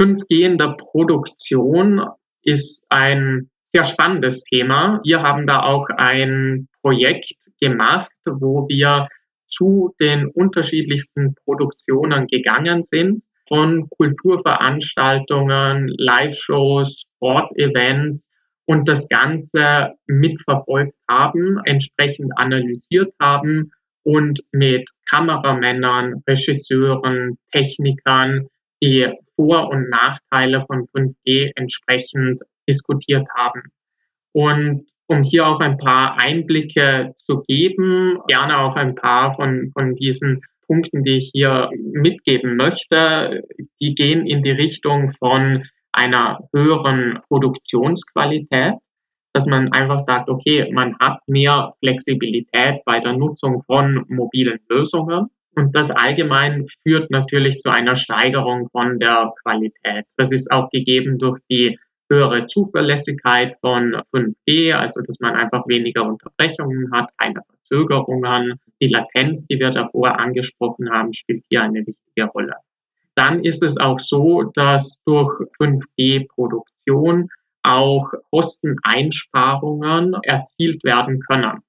5G 0.00 0.44
in 0.44 0.58
der 0.58 0.76
Produktion 0.78 2.02
ist 2.42 2.84
ein 2.90 3.50
sehr 3.72 3.84
spannendes 3.84 4.44
Thema. 4.44 5.00
Wir 5.04 5.22
haben 5.22 5.46
da 5.46 5.62
auch 5.62 5.86
ein 5.96 6.68
Projekt 6.82 7.34
gemacht, 7.60 8.10
wo 8.24 8.68
wir 8.68 9.08
zu 9.48 9.94
den 10.00 10.26
unterschiedlichsten 10.26 11.34
Produktionen 11.44 12.26
gegangen 12.26 12.82
sind, 12.82 13.22
von 13.48 13.88
Kulturveranstaltungen, 13.90 15.88
Live-Shows, 15.98 17.04
Sportevents 17.16 18.28
und 18.66 18.88
das 18.88 19.08
Ganze 19.08 19.94
mitverfolgt 20.06 20.94
haben, 21.08 21.60
entsprechend 21.64 22.32
analysiert 22.36 23.12
haben 23.20 23.70
und 24.02 24.40
mit 24.52 24.88
Kameramännern, 25.08 26.22
Regisseuren, 26.26 27.38
Technikern 27.52 28.48
die 28.82 29.12
Vor- 29.36 29.68
und 29.70 29.88
Nachteile 29.90 30.64
von 30.66 30.86
5G 30.88 31.52
entsprechend 31.54 32.42
diskutiert 32.68 33.26
haben. 33.36 33.62
Und 34.32 34.86
um 35.06 35.22
hier 35.22 35.46
auch 35.46 35.60
ein 35.60 35.78
paar 35.78 36.18
Einblicke 36.18 37.12
zu 37.16 37.42
geben, 37.42 38.18
gerne 38.26 38.58
auch 38.58 38.76
ein 38.76 38.94
paar 38.94 39.34
von, 39.36 39.70
von 39.72 39.94
diesen 39.94 40.42
Punkten, 40.66 41.04
die 41.04 41.18
ich 41.18 41.30
hier 41.32 41.70
mitgeben 41.74 42.56
möchte, 42.56 43.42
die 43.80 43.94
gehen 43.94 44.26
in 44.26 44.42
die 44.42 44.50
Richtung 44.50 45.12
von 45.18 45.64
einer 45.92 46.40
höheren 46.54 47.20
Produktionsqualität, 47.28 48.74
dass 49.32 49.46
man 49.46 49.72
einfach 49.72 50.00
sagt, 50.00 50.28
okay, 50.28 50.70
man 50.72 50.98
hat 50.98 51.20
mehr 51.26 51.74
Flexibilität 51.80 52.82
bei 52.84 53.00
der 53.00 53.14
Nutzung 53.14 53.62
von 53.66 54.04
mobilen 54.08 54.60
Lösungen. 54.68 55.28
Und 55.54 55.74
das 55.74 55.90
allgemein 55.90 56.66
führt 56.82 57.10
natürlich 57.10 57.58
zu 57.60 57.70
einer 57.70 57.96
Steigerung 57.96 58.68
von 58.70 58.98
der 58.98 59.32
Qualität. 59.42 60.04
Das 60.16 60.32
ist 60.32 60.50
auch 60.50 60.68
gegeben 60.70 61.18
durch 61.18 61.40
die 61.50 61.78
höhere 62.10 62.46
Zuverlässigkeit 62.46 63.56
von 63.60 64.02
5G, 64.14 64.72
also 64.72 65.00
dass 65.02 65.18
man 65.20 65.34
einfach 65.34 65.66
weniger 65.66 66.04
Unterbrechungen 66.04 66.90
hat, 66.92 67.10
keine 67.18 67.40
Verzögerungen. 67.68 68.60
Die 68.80 68.88
Latenz, 68.88 69.46
die 69.46 69.58
wir 69.58 69.70
davor 69.70 70.18
angesprochen 70.18 70.90
haben, 70.90 71.14
spielt 71.14 71.44
hier 71.48 71.62
eine 71.62 71.86
wichtige 71.86 72.26
Rolle. 72.26 72.54
Dann 73.14 73.44
ist 73.44 73.62
es 73.62 73.78
auch 73.78 73.98
so, 73.98 74.42
dass 74.54 75.02
durch 75.04 75.30
5G-Produktion 75.58 77.28
auch 77.62 78.10
Kosteneinsparungen 78.30 80.14
erzielt 80.22 80.84
werden 80.84 81.20
können. 81.20 81.62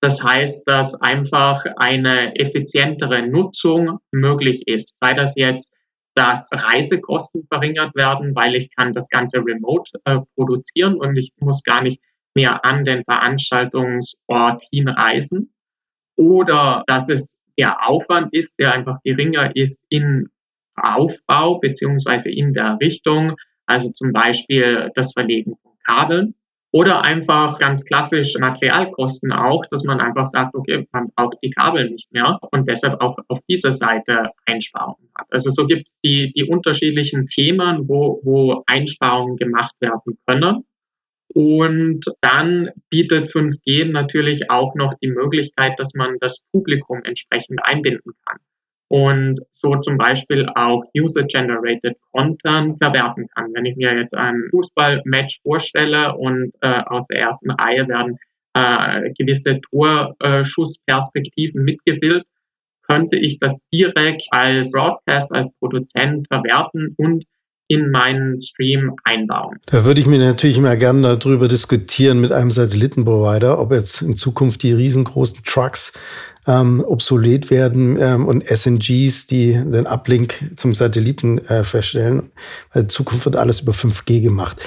Das 0.00 0.22
heißt, 0.22 0.66
dass 0.68 0.94
einfach 1.00 1.64
eine 1.76 2.36
effizientere 2.36 3.26
Nutzung 3.26 3.98
möglich 4.12 4.66
ist, 4.66 4.94
sei 5.00 5.14
das 5.14 5.34
jetzt 5.36 5.72
dass 6.18 6.50
Reisekosten 6.52 7.46
verringert 7.46 7.94
werden, 7.94 8.34
weil 8.34 8.56
ich 8.56 8.74
kann 8.74 8.92
das 8.92 9.08
Ganze 9.08 9.38
remote 9.38 9.88
äh, 10.04 10.18
produzieren 10.34 10.96
und 10.96 11.16
ich 11.16 11.32
muss 11.38 11.62
gar 11.62 11.80
nicht 11.80 12.02
mehr 12.34 12.64
an 12.64 12.84
den 12.84 13.04
Veranstaltungsort 13.04 14.62
hinreisen. 14.70 15.52
Oder 16.16 16.84
dass 16.86 17.08
es 17.08 17.36
der 17.58 17.88
Aufwand 17.88 18.32
ist, 18.32 18.58
der 18.58 18.72
einfach 18.72 18.98
geringer 19.04 19.54
ist 19.54 19.80
in 19.88 20.28
Aufbau 20.76 21.58
beziehungsweise 21.58 22.30
in 22.30 22.54
der 22.54 22.78
Richtung, 22.80 23.36
also 23.66 23.90
zum 23.90 24.12
Beispiel 24.12 24.90
das 24.94 25.12
Verlegen 25.12 25.56
von 25.62 25.72
Kabeln. 25.84 26.34
Oder 26.70 27.00
einfach 27.00 27.58
ganz 27.58 27.84
klassisch 27.86 28.36
Materialkosten 28.38 29.32
auch, 29.32 29.64
dass 29.70 29.84
man 29.84 30.00
einfach 30.00 30.26
sagt, 30.26 30.54
okay, 30.54 30.86
man 30.92 31.08
braucht 31.16 31.38
die 31.42 31.50
Kabel 31.50 31.88
nicht 31.88 32.12
mehr 32.12 32.38
und 32.52 32.68
deshalb 32.68 33.00
auch 33.00 33.16
auf 33.28 33.40
dieser 33.48 33.72
Seite 33.72 34.30
Einsparungen 34.44 35.08
hat. 35.16 35.28
Also 35.30 35.50
so 35.50 35.66
gibt 35.66 35.86
es 35.86 35.98
die, 36.04 36.30
die 36.34 36.44
unterschiedlichen 36.44 37.26
Themen, 37.28 37.88
wo, 37.88 38.20
wo 38.22 38.64
Einsparungen 38.66 39.38
gemacht 39.38 39.74
werden 39.80 40.18
können. 40.26 40.64
Und 41.34 42.04
dann 42.20 42.70
bietet 42.90 43.30
5G 43.30 43.90
natürlich 43.90 44.50
auch 44.50 44.74
noch 44.74 44.94
die 45.02 45.10
Möglichkeit, 45.10 45.78
dass 45.78 45.94
man 45.94 46.16
das 46.20 46.42
Publikum 46.52 47.02
entsprechend 47.04 47.60
einbinden 47.64 48.12
kann 48.26 48.38
und 48.88 49.40
so 49.52 49.76
zum 49.76 49.98
Beispiel 49.98 50.48
auch 50.54 50.82
User-Generated 50.96 51.96
Content 52.12 52.78
verwerten 52.78 53.28
kann. 53.34 53.52
Wenn 53.52 53.66
ich 53.66 53.76
mir 53.76 53.94
jetzt 53.96 54.14
ein 54.14 54.44
Fußballmatch 54.50 55.40
vorstelle 55.42 56.16
und 56.16 56.52
äh, 56.62 56.82
aus 56.86 57.06
der 57.08 57.20
ersten 57.20 57.50
Reihe 57.50 57.86
werden 57.86 58.18
äh, 58.54 59.12
gewisse 59.18 59.60
Torschussperspektiven 59.70 61.62
mitgefilmt, 61.62 62.24
könnte 62.88 63.16
ich 63.16 63.38
das 63.38 63.60
direkt 63.72 64.26
als 64.30 64.72
Broadcast, 64.72 65.34
als 65.34 65.52
Produzent 65.58 66.26
verwerten 66.28 66.94
und 66.96 67.24
in 67.68 67.90
meinen 67.90 68.40
Stream 68.40 68.96
einbauen. 69.04 69.58
Da 69.66 69.84
würde 69.84 70.00
ich 70.00 70.06
mir 70.06 70.18
natürlich 70.18 70.56
immer 70.56 70.76
gerne 70.76 71.16
darüber 71.16 71.48
diskutieren 71.48 72.20
mit 72.20 72.32
einem 72.32 72.50
Satellitenprovider, 72.50 73.58
ob 73.58 73.72
jetzt 73.72 74.02
in 74.02 74.16
Zukunft 74.16 74.62
die 74.62 74.72
riesengroßen 74.72 75.44
Trucks 75.44 75.92
ähm, 76.46 76.82
obsolet 76.86 77.50
werden 77.50 77.98
ähm, 78.00 78.26
und 78.26 78.44
SNGs, 78.46 79.26
die 79.26 79.52
den 79.52 79.86
Uplink 79.86 80.56
zum 80.56 80.74
Satelliten 80.74 81.38
äh, 81.46 81.62
feststellen. 81.62 82.30
Weil 82.72 82.84
in 82.84 82.88
Zukunft 82.88 83.26
wird 83.26 83.36
alles 83.36 83.60
über 83.60 83.72
5G 83.72 84.22
gemacht. 84.22 84.64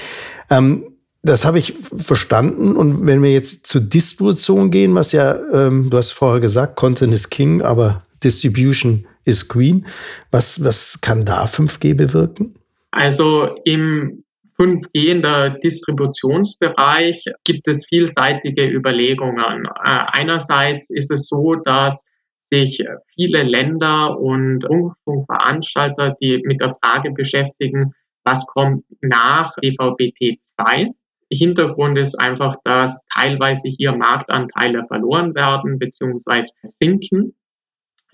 Ähm, 0.52 0.84
das 1.24 1.44
habe 1.44 1.58
ich 1.58 1.76
verstanden. 1.96 2.76
Und 2.76 3.06
wenn 3.06 3.24
wir 3.24 3.32
jetzt 3.32 3.66
zur 3.66 3.82
Distribution 3.82 4.70
gehen, 4.70 4.94
was 4.94 5.12
ja, 5.12 5.38
ähm, 5.54 5.90
du 5.90 5.98
hast 5.98 6.12
vorher 6.12 6.40
gesagt, 6.40 6.76
Content 6.76 7.14
is 7.14 7.30
King, 7.30 7.64
aber 7.64 8.04
Distribution 8.24 9.06
is 9.26 9.48
Queen. 9.48 9.88
Was, 10.30 10.64
was 10.64 11.00
kann 11.02 11.26
da 11.26 11.46
5G 11.46 11.96
bewirken? 11.96 12.56
Also 12.92 13.56
im 13.64 14.24
5G 14.60 15.08
in 15.08 15.22
der 15.22 15.52
Distributionsbereich 15.52 17.26
gibt 17.44 17.68
es 17.68 17.88
vielseitige 17.88 18.68
Überlegungen. 18.68 19.66
Äh, 19.66 19.70
einerseits 20.12 20.90
ist 20.90 21.10
es 21.10 21.28
so, 21.28 21.56
dass 21.56 22.06
sich 22.52 22.84
viele 23.16 23.44
Länder 23.44 24.20
und 24.20 24.66
Rundfunkveranstalter, 24.66 26.16
die 26.22 26.42
mit 26.44 26.60
der 26.60 26.76
Frage 26.76 27.12
beschäftigen, 27.12 27.94
was 28.24 28.46
kommt 28.46 28.84
nach 29.02 29.56
DVB-T2. 29.64 30.92
Hintergrund 31.32 31.98
ist 31.98 32.20
einfach, 32.20 32.58
dass 32.66 33.06
teilweise 33.14 33.70
hier 33.70 33.94
Marktanteile 33.94 34.86
verloren 34.88 35.34
werden 35.34 35.80
bzw. 35.80 36.46
sinken. 36.64 37.34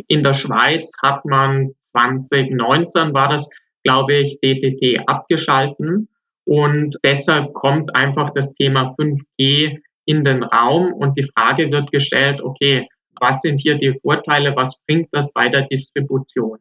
In 0.07 0.23
der 0.23 0.35
Schweiz 0.35 0.91
hat 1.01 1.25
man 1.25 1.71
2019 1.91 3.13
war 3.13 3.29
das 3.29 3.49
glaube 3.88 4.15
ich, 4.15 4.38
DTT 4.41 5.08
abgeschalten. 5.08 6.10
Und 6.45 6.97
deshalb 7.06 7.54
kommt 7.54 7.95
einfach 7.95 8.32
das 8.36 8.54
Thema 8.56 8.93
5G 9.00 9.80
in 10.06 10.26
den 10.26 10.43
Raum 10.43 10.93
und 10.93 11.17
die 11.17 11.30
Frage 11.34 11.71
wird 11.71 11.91
gestellt, 11.91 12.41
okay, 12.41 12.88
was 13.19 13.41
sind 13.41 13.60
hier 13.60 13.76
die 13.76 13.97
Vorteile, 14.02 14.56
was 14.56 14.82
bringt 14.86 15.08
das 15.13 15.32
bei 15.32 15.47
der 15.47 15.67
Distribution? 15.67 16.60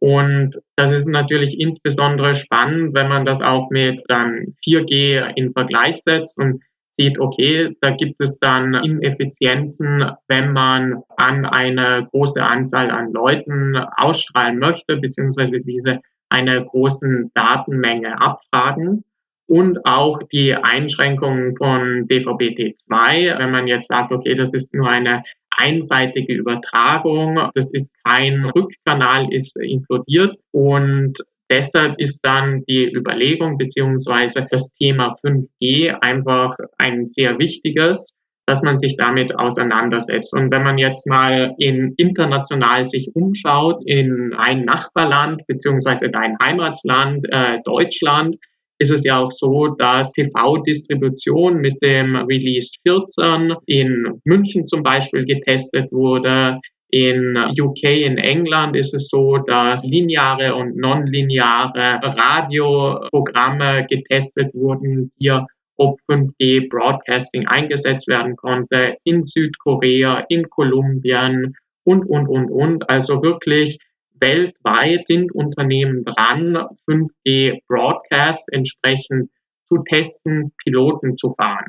Und 0.00 0.58
das 0.76 0.92
ist 0.92 1.08
natürlich 1.08 1.58
insbesondere 1.58 2.34
spannend, 2.34 2.94
wenn 2.94 3.08
man 3.08 3.24
das 3.24 3.40
auch 3.40 3.70
mit 3.70 4.02
dann 4.08 4.54
4G 4.64 5.32
in 5.36 5.52
Vergleich 5.52 6.02
setzt 6.04 6.38
und 6.38 6.62
sieht, 6.98 7.18
okay, 7.18 7.74
da 7.80 7.90
gibt 7.90 8.20
es 8.20 8.38
dann 8.38 8.74
Ineffizienzen, 8.74 10.10
wenn 10.28 10.52
man 10.52 11.02
an 11.16 11.46
eine 11.46 12.06
große 12.10 12.42
Anzahl 12.42 12.90
an 12.90 13.12
Leuten 13.12 13.76
ausstrahlen 13.96 14.58
möchte, 14.58 14.96
beziehungsweise 14.96 15.60
diese 15.60 16.00
einer 16.28 16.62
großen 16.62 17.30
Datenmenge 17.34 18.20
abfragen 18.20 19.04
und 19.46 19.84
auch 19.86 20.20
die 20.32 20.54
Einschränkungen 20.54 21.56
von 21.56 22.06
DVB-T2, 22.08 23.38
wenn 23.38 23.50
man 23.50 23.66
jetzt 23.66 23.88
sagt, 23.88 24.12
okay, 24.12 24.34
das 24.34 24.52
ist 24.52 24.74
nur 24.74 24.88
eine 24.88 25.22
einseitige 25.56 26.34
Übertragung, 26.34 27.50
das 27.54 27.70
ist 27.72 27.90
kein 28.04 28.44
Rückkanal, 28.44 29.32
ist 29.32 29.56
inkludiert 29.56 30.36
und 30.50 31.14
deshalb 31.50 31.98
ist 31.98 32.20
dann 32.22 32.64
die 32.66 32.92
Überlegung 32.92 33.56
beziehungsweise 33.56 34.46
das 34.50 34.72
Thema 34.74 35.16
5G 35.24 35.92
einfach 36.00 36.56
ein 36.78 37.06
sehr 37.06 37.38
wichtiges, 37.38 38.15
dass 38.46 38.62
man 38.62 38.78
sich 38.78 38.96
damit 38.96 39.36
auseinandersetzt. 39.36 40.32
Und 40.32 40.50
wenn 40.52 40.62
man 40.62 40.78
jetzt 40.78 41.06
mal 41.06 41.54
in 41.58 41.94
international 41.96 42.88
sich 42.88 43.10
umschaut, 43.14 43.82
in 43.84 44.34
ein 44.34 44.64
Nachbarland 44.64 45.46
beziehungsweise 45.48 46.08
dein 46.08 46.38
Heimatland, 46.40 47.26
äh, 47.30 47.58
Deutschland, 47.64 48.36
ist 48.78 48.90
es 48.90 49.04
ja 49.04 49.18
auch 49.18 49.30
so, 49.32 49.68
dass 49.68 50.12
TV-Distribution 50.12 51.60
mit 51.60 51.82
dem 51.82 52.14
Release 52.14 52.76
14 52.86 53.54
in 53.66 54.20
München 54.24 54.66
zum 54.66 54.82
Beispiel 54.82 55.24
getestet 55.24 55.90
wurde. 55.90 56.60
In 56.90 57.36
UK, 57.58 57.82
in 57.82 58.18
England 58.18 58.76
ist 58.76 58.94
es 58.94 59.08
so, 59.08 59.38
dass 59.38 59.84
lineare 59.84 60.54
und 60.54 60.76
nonlineare 60.76 62.00
Radioprogramme 62.02 63.86
getestet 63.88 64.54
wurden, 64.54 65.10
hier 65.18 65.46
ob 65.76 66.00
5G 66.08 66.68
Broadcasting 66.68 67.46
eingesetzt 67.46 68.08
werden 68.08 68.36
konnte 68.36 68.96
in 69.04 69.22
Südkorea, 69.22 70.24
in 70.28 70.48
Kolumbien 70.48 71.54
und, 71.84 72.04
und, 72.04 72.28
und, 72.28 72.50
und. 72.50 72.88
Also 72.88 73.22
wirklich 73.22 73.78
weltweit 74.20 75.04
sind 75.04 75.32
Unternehmen 75.32 76.04
dran, 76.04 76.56
5G 76.88 77.60
Broadcast 77.68 78.48
entsprechend 78.52 79.30
zu 79.68 79.78
testen, 79.82 80.52
Piloten 80.64 81.16
zu 81.16 81.34
fahren. 81.34 81.66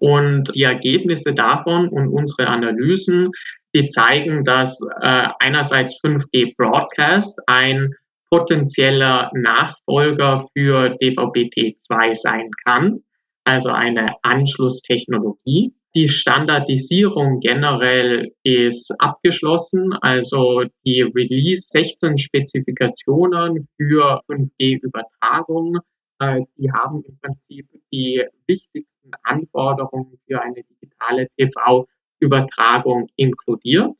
Und 0.00 0.50
die 0.54 0.64
Ergebnisse 0.64 1.34
davon 1.34 1.88
und 1.88 2.08
unsere 2.08 2.48
Analysen, 2.48 3.30
die 3.74 3.86
zeigen, 3.88 4.44
dass 4.44 4.80
äh, 5.00 5.28
einerseits 5.38 6.00
5G 6.02 6.54
Broadcast 6.56 7.40
ein 7.46 7.94
potenzieller 8.34 9.30
Nachfolger 9.32 10.48
für 10.52 10.96
DVB-T2 11.00 12.16
sein 12.16 12.50
kann, 12.64 13.04
also 13.44 13.68
eine 13.68 14.16
Anschlusstechnologie. 14.22 15.72
Die 15.94 16.08
Standardisierung 16.08 17.38
generell 17.38 18.32
ist 18.42 18.92
abgeschlossen, 18.98 19.92
also 20.00 20.64
die 20.84 21.02
Release 21.02 21.68
16 21.70 22.18
Spezifikationen 22.18 23.68
für 23.76 24.20
5G-Übertragung, 24.28 25.78
äh, 26.18 26.40
die 26.56 26.72
haben 26.72 27.04
im 27.04 27.16
Prinzip 27.20 27.68
die 27.92 28.24
wichtigsten 28.48 29.12
Anforderungen 29.22 30.18
für 30.26 30.42
eine 30.42 30.64
digitale 30.64 31.28
TV-Übertragung 31.38 33.06
inkludiert. 33.14 33.92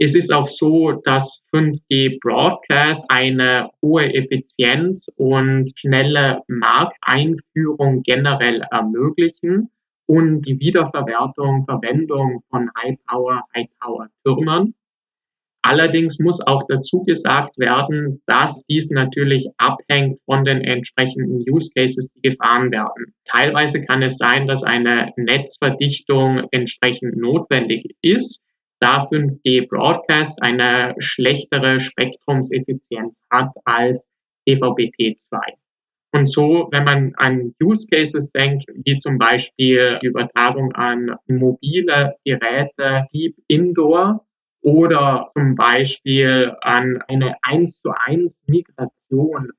Es 0.00 0.14
ist 0.14 0.32
auch 0.32 0.46
so, 0.46 0.92
dass 0.92 1.44
5G 1.52 2.20
Broadcast 2.20 3.10
eine 3.10 3.68
hohe 3.82 4.14
Effizienz 4.14 5.08
und 5.16 5.72
schnelle 5.76 6.42
Markteinführung 6.46 8.04
generell 8.04 8.62
ermöglichen 8.70 9.70
und 10.06 10.42
die 10.42 10.60
Wiederverwertung, 10.60 11.64
Verwendung 11.64 12.44
von 12.48 12.70
High-Power, 12.80 13.42
High-Power-Türmen. 13.56 14.74
Allerdings 15.62 16.20
muss 16.20 16.40
auch 16.46 16.62
dazu 16.68 17.02
gesagt 17.02 17.58
werden, 17.58 18.22
dass 18.26 18.64
dies 18.66 18.90
natürlich 18.90 19.48
abhängt 19.56 20.20
von 20.26 20.44
den 20.44 20.60
entsprechenden 20.62 21.44
Use 21.50 21.70
Cases, 21.74 22.08
die 22.12 22.30
gefahren 22.30 22.70
werden. 22.70 23.12
Teilweise 23.24 23.84
kann 23.84 24.02
es 24.02 24.16
sein, 24.16 24.46
dass 24.46 24.62
eine 24.62 25.12
Netzverdichtung 25.16 26.46
entsprechend 26.52 27.16
notwendig 27.16 27.96
ist 28.00 28.44
da 28.80 29.04
5G 29.04 29.68
Broadcast 29.68 30.42
eine 30.42 30.94
schlechtere 30.98 31.80
Spektrumseffizienz 31.80 33.22
hat 33.30 33.50
als 33.64 34.06
DVB-T2. 34.46 35.38
Und 36.12 36.26
so, 36.26 36.68
wenn 36.70 36.84
man 36.84 37.14
an 37.16 37.54
Use 37.62 37.86
Cases 37.90 38.32
denkt, 38.32 38.64
wie 38.84 38.98
zum 38.98 39.18
Beispiel 39.18 39.98
die 40.02 40.06
Übertragung 40.06 40.72
an 40.72 41.16
mobile 41.26 42.14
Geräte, 42.24 43.06
Deep 43.12 43.36
Indoor 43.48 44.24
oder 44.62 45.30
zum 45.34 45.54
Beispiel 45.54 46.56
an 46.62 47.02
eine 47.08 47.36
1 47.42 47.82
zu 47.82 47.90
1 48.06 48.42
Migration 48.46 49.50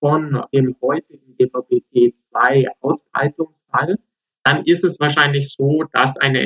von 0.00 0.44
dem 0.52 0.76
heutigen 0.80 1.36
DVB-T2 1.36 2.66
Ausbreitungsfall, 2.80 3.98
dann 4.44 4.64
ist 4.64 4.84
es 4.84 4.98
wahrscheinlich 4.98 5.52
so, 5.52 5.84
dass 5.92 6.16
eine 6.16 6.40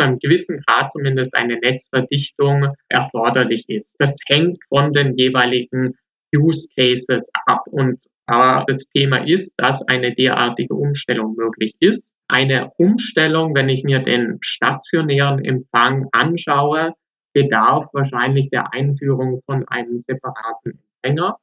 zu 0.00 0.06
einem 0.06 0.18
gewissen 0.18 0.62
Grad 0.66 0.90
zumindest 0.90 1.36
eine 1.36 1.58
Netzverdichtung 1.58 2.74
erforderlich 2.88 3.68
ist. 3.68 3.94
Das 3.98 4.16
hängt 4.26 4.58
von 4.68 4.92
den 4.94 5.16
jeweiligen 5.18 5.94
Use 6.34 6.66
Cases 6.74 7.28
ab. 7.46 7.64
Und 7.66 8.00
aber 8.26 8.64
das 8.66 8.84
Thema 8.94 9.26
ist, 9.26 9.52
dass 9.56 9.82
eine 9.88 10.14
derartige 10.14 10.74
Umstellung 10.74 11.34
möglich 11.36 11.74
ist. 11.80 12.12
Eine 12.28 12.70
Umstellung, 12.78 13.54
wenn 13.54 13.68
ich 13.68 13.82
mir 13.82 13.98
den 13.98 14.38
stationären 14.40 15.44
Empfang 15.44 16.08
anschaue, 16.12 16.94
bedarf 17.34 17.86
wahrscheinlich 17.92 18.48
der 18.50 18.72
Einführung 18.72 19.42
von 19.46 19.66
einem 19.68 19.98
separaten 19.98 20.78
Empfänger. 21.02 21.36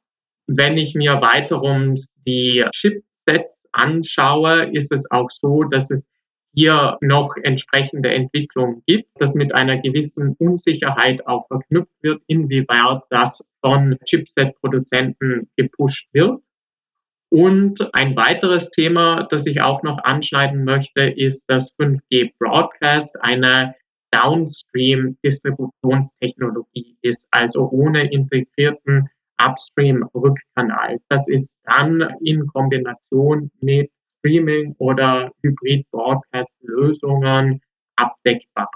Wenn 0.46 0.78
ich 0.78 0.94
mir 0.94 1.20
weiterum 1.20 1.96
die 2.26 2.64
Chipsets 2.72 3.60
anschaue, 3.72 4.70
ist 4.72 4.90
es 4.90 5.10
auch 5.10 5.30
so, 5.30 5.64
dass 5.64 5.90
es 5.90 6.06
hier 6.58 6.98
noch 7.00 7.36
entsprechende 7.40 8.12
Entwicklung 8.12 8.82
gibt, 8.84 9.08
das 9.20 9.34
mit 9.34 9.54
einer 9.54 9.78
gewissen 9.78 10.34
Unsicherheit 10.40 11.24
auch 11.28 11.46
verknüpft 11.46 11.94
wird, 12.02 12.20
inwieweit 12.26 13.02
das 13.10 13.44
von 13.60 13.96
Chipset-Produzenten 14.04 15.48
gepusht 15.56 16.08
wird. 16.12 16.40
Und 17.30 17.94
ein 17.94 18.16
weiteres 18.16 18.70
Thema, 18.70 19.28
das 19.30 19.46
ich 19.46 19.60
auch 19.60 19.84
noch 19.84 20.02
anschneiden 20.02 20.64
möchte, 20.64 21.02
ist, 21.02 21.48
dass 21.48 21.76
5G 21.78 22.32
Broadcast 22.40 23.14
eine 23.22 23.76
Downstream-Distributionstechnologie 24.10 26.96
ist, 27.02 27.28
also 27.30 27.70
ohne 27.70 28.10
integrierten 28.10 29.08
Upstream-Rückkanal. 29.40 30.98
Das 31.08 31.28
ist 31.28 31.56
dann 31.62 32.16
in 32.20 32.48
Kombination 32.48 33.52
mit 33.60 33.92
Streaming 34.18 34.74
oder 34.78 35.30
Hybrid-Broadcast-Lösungen 35.42 37.60
abdeckbar. 37.96 38.70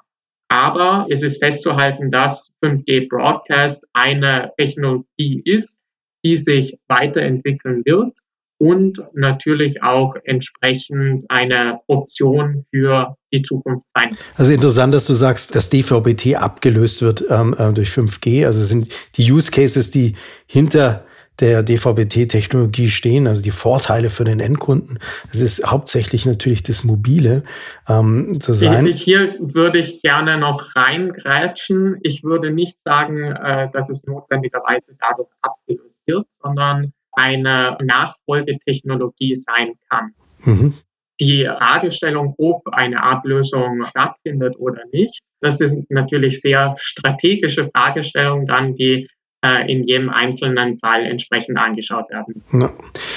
Aber 0.49 1.07
es 1.09 1.23
ist 1.23 1.39
festzuhalten, 1.39 2.11
dass 2.11 2.53
5G 2.63 3.09
Broadcast 3.09 3.87
eine 3.95 4.53
Technologie 4.59 5.41
ist, 5.45 5.79
die 6.25 6.37
sich 6.37 6.77
weiterentwickeln 6.89 7.83
wird 7.85 8.19
und 8.59 9.01
natürlich 9.13 9.83
auch 9.83 10.15
entsprechend 10.25 11.25
eine 11.29 11.81
Option 11.89 12.65
für 12.71 13.17
die 13.33 13.43
Zukunft 13.43 13.87
sein. 13.93 14.17
Also 14.37 14.53
interessant, 14.53 14.95
dass 14.95 15.07
du 15.07 15.15
sagst, 15.15 15.57
dass 15.57 15.69
DVB-T 15.71 16.37
abgelöst 16.37 17.03
wird 17.03 17.25
ähm, 17.29 17.57
äh, 17.59 17.73
durch 17.73 17.89
5G. 17.89 18.47
Also 18.47 18.63
sind 18.63 18.95
die 19.17 19.33
Use 19.33 19.51
Cases, 19.51 19.91
die 19.91 20.15
hinter 20.47 21.05
der 21.41 21.63
DVB-T-Technologie 21.63 22.89
stehen, 22.89 23.27
also 23.27 23.43
die 23.43 23.51
Vorteile 23.51 24.11
für 24.11 24.25
den 24.25 24.41
Endkunden. 24.41 24.99
Es 25.31 25.41
ist 25.41 25.67
hauptsächlich 25.67 26.27
natürlich 26.27 26.63
das 26.63 26.85
Mobile 26.85 27.43
ähm, 27.89 28.41
zu 28.41 28.53
sein. 28.53 28.87
Hier 28.87 29.37
würde 29.41 29.79
ich 29.79 30.03
gerne 30.03 30.39
noch 30.39 30.77
reingrätschen. 30.77 31.99
Ich 32.03 32.23
würde 32.23 32.51
nicht 32.51 32.83
sagen, 32.85 33.33
äh, 33.33 33.69
dass 33.73 33.89
es 33.89 34.05
notwendigerweise 34.05 34.95
dadurch 35.01 35.31
abgelöst 35.41 35.97
wird, 36.07 36.27
sondern 36.43 36.93
eine 37.13 37.77
Nachfolgetechnologie 37.83 39.37
sein 39.37 39.75
kann. 39.89 40.15
Mhm. 40.45 40.75
Die 41.21 41.45
Fragestellung, 41.45 42.35
ob 42.39 42.67
eine 42.69 43.03
Ablösung 43.03 43.85
stattfindet 43.85 44.57
oder 44.59 44.83
nicht, 44.93 45.21
das 45.41 45.61
ist 45.61 45.91
natürlich 45.91 46.41
sehr 46.41 46.75
strategische 46.79 47.69
Fragestellung 47.69 48.47
dann, 48.47 48.75
die 48.75 49.09
in 49.43 49.85
jedem 49.85 50.09
einzelnen 50.09 50.79
Fall 50.79 51.05
entsprechend 51.05 51.59
angeschaut 51.59 52.07
werden. 52.11 52.43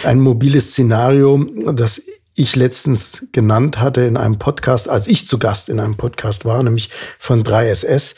Ein 0.03 0.19
mobiles 0.19 0.71
Szenario, 0.71 1.37
das 1.73 2.01
ich 2.35 2.55
letztens 2.55 3.27
genannt 3.31 3.79
hatte 3.79 4.01
in 4.01 4.17
einem 4.17 4.37
Podcast, 4.37 4.89
als 4.89 5.07
ich 5.07 5.27
zu 5.27 5.39
Gast 5.39 5.69
in 5.69 5.79
einem 5.79 5.95
Podcast 5.95 6.43
war, 6.45 6.61
nämlich 6.61 6.89
von 7.17 7.43
3SS. 7.43 8.15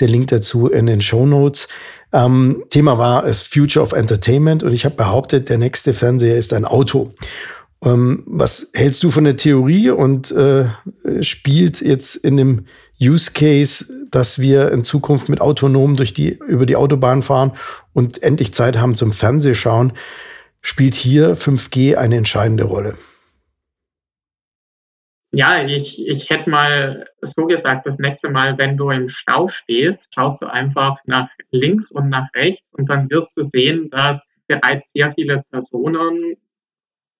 Der 0.00 0.08
Link 0.08 0.28
dazu 0.28 0.68
in 0.68 0.86
den 0.86 1.00
Show 1.00 1.26
Notes. 1.26 1.68
Ähm, 2.12 2.64
Thema 2.70 2.96
war 2.96 3.22
das 3.22 3.42
Future 3.42 3.84
of 3.84 3.92
Entertainment 3.92 4.62
und 4.62 4.72
ich 4.72 4.84
habe 4.84 4.94
behauptet, 4.94 5.50
der 5.50 5.58
nächste 5.58 5.92
Fernseher 5.92 6.36
ist 6.36 6.52
ein 6.52 6.64
Auto. 6.64 7.12
Ähm, 7.84 8.22
was 8.26 8.70
hältst 8.74 9.02
du 9.02 9.10
von 9.10 9.24
der 9.24 9.36
Theorie 9.36 9.90
und 9.90 10.30
äh, 10.30 10.66
spielt 11.20 11.80
jetzt 11.80 12.16
in 12.16 12.36
dem 12.36 12.64
Use 13.00 13.32
Case, 13.32 13.84
dass 14.10 14.38
wir 14.38 14.72
in 14.72 14.84
Zukunft 14.84 15.28
mit 15.28 15.40
autonom 15.40 15.96
durch 15.96 16.14
die, 16.14 16.38
über 16.46 16.66
die 16.66 16.76
Autobahn 16.76 17.22
fahren 17.22 17.52
und 17.92 18.22
endlich 18.22 18.54
Zeit 18.54 18.78
haben 18.78 18.94
zum 18.94 19.12
Fernsehschauen, 19.12 19.92
spielt 20.60 20.94
hier 20.94 21.36
5G 21.36 21.96
eine 21.96 22.16
entscheidende 22.16 22.64
Rolle. 22.64 22.96
Ja, 25.30 25.62
ich, 25.62 26.06
ich 26.06 26.30
hätte 26.30 26.48
mal 26.48 27.06
so 27.20 27.46
gesagt, 27.46 27.86
das 27.86 27.98
nächste 27.98 28.30
Mal, 28.30 28.56
wenn 28.56 28.78
du 28.78 28.90
im 28.90 29.10
Stau 29.10 29.48
stehst, 29.48 30.14
schaust 30.14 30.40
du 30.40 30.46
einfach 30.46 30.98
nach 31.04 31.28
links 31.50 31.90
und 31.90 32.08
nach 32.08 32.28
rechts 32.34 32.66
und 32.72 32.88
dann 32.88 33.10
wirst 33.10 33.36
du 33.36 33.42
sehen, 33.42 33.90
dass 33.90 34.28
bereits 34.46 34.90
sehr 34.92 35.12
viele 35.12 35.44
Personen, 35.50 36.36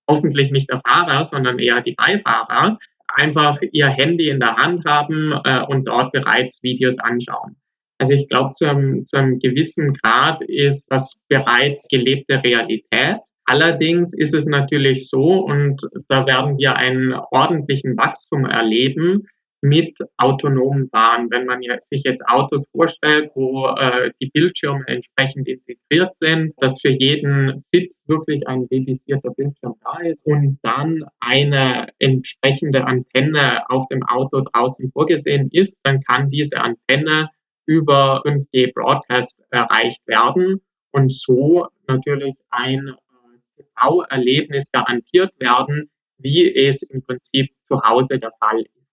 hoffentlich 0.09 0.51
nicht 0.51 0.71
der 0.71 0.81
Fahrer, 0.81 1.27
sondern 1.27 1.59
eher 1.59 1.83
die 1.83 1.93
Beifahrer, 1.93 2.79
einfach 3.15 3.61
ihr 3.73 3.89
Handy 3.89 4.29
in 4.29 4.41
der 4.41 4.57
Hand 4.57 4.85
haben 4.85 5.33
äh, 5.45 5.63
und 5.67 5.87
dort 5.87 6.13
bereits 6.13 6.63
Videos 6.63 6.99
anschauen. 6.99 7.57
Also 7.99 8.13
ich 8.13 8.29
glaube, 8.29 8.53
zu 8.53 8.69
einem, 8.69 9.05
zu 9.05 9.17
einem 9.17 9.39
gewissen 9.41 9.93
Grad 9.95 10.41
ist 10.43 10.87
das 10.91 11.17
bereits 11.29 11.87
gelebte 11.89 12.43
Realität. 12.43 13.17
Allerdings 13.45 14.13
ist 14.17 14.35
es 14.35 14.47
natürlich 14.47 15.09
so, 15.09 15.41
und 15.41 15.81
da 16.09 16.27
werden 16.27 16.59
wir 16.59 16.77
einen 16.77 17.15
ordentlichen 17.15 17.97
Wachstum 17.97 18.45
erleben, 18.45 19.27
mit 19.61 19.99
autonomen 20.17 20.89
Fahren. 20.91 21.31
Wenn 21.31 21.47
man 21.47 21.61
sich 21.81 22.03
jetzt 22.05 22.23
Autos 22.29 22.65
vorstellt, 22.73 23.31
wo 23.35 23.67
äh, 23.69 24.13
die 24.21 24.31
Bildschirme 24.31 24.85
entsprechend 24.87 25.49
integriert 25.49 26.13
sind, 26.21 26.55
dass 26.59 26.81
für 26.81 26.91
jeden 26.91 27.59
Sitz 27.73 28.03
wirklich 28.07 28.47
ein 28.47 28.69
dedizierter 28.69 29.31
Bildschirm 29.31 29.75
da 29.83 29.99
ist 30.01 30.25
und 30.25 30.59
dann 30.63 31.05
eine 31.21 31.89
entsprechende 31.99 32.85
Antenne 32.85 33.69
auf 33.69 33.89
dem 33.89 34.03
Auto 34.05 34.41
draußen 34.41 34.91
vorgesehen 34.93 35.49
ist, 35.53 35.81
dann 35.83 36.03
kann 36.03 36.31
diese 36.31 36.61
Antenne 36.61 37.31
über 37.67 38.23
5G 38.25 38.73
Broadcast 38.73 39.39
erreicht 39.51 40.07
werden 40.07 40.61
und 40.93 41.13
so 41.13 41.67
natürlich 41.87 42.35
ein 42.51 42.89
äh, 42.89 43.63
TV-Erlebnis 43.63 44.71
garantiert 44.73 45.33
werden, 45.39 45.91
wie 46.19 46.55
es 46.55 46.83
im 46.83 47.03
Prinzip 47.03 47.51
zu 47.63 47.81
Hause 47.83 48.19
der 48.19 48.33
Fall 48.41 48.61
ist. 48.61 48.88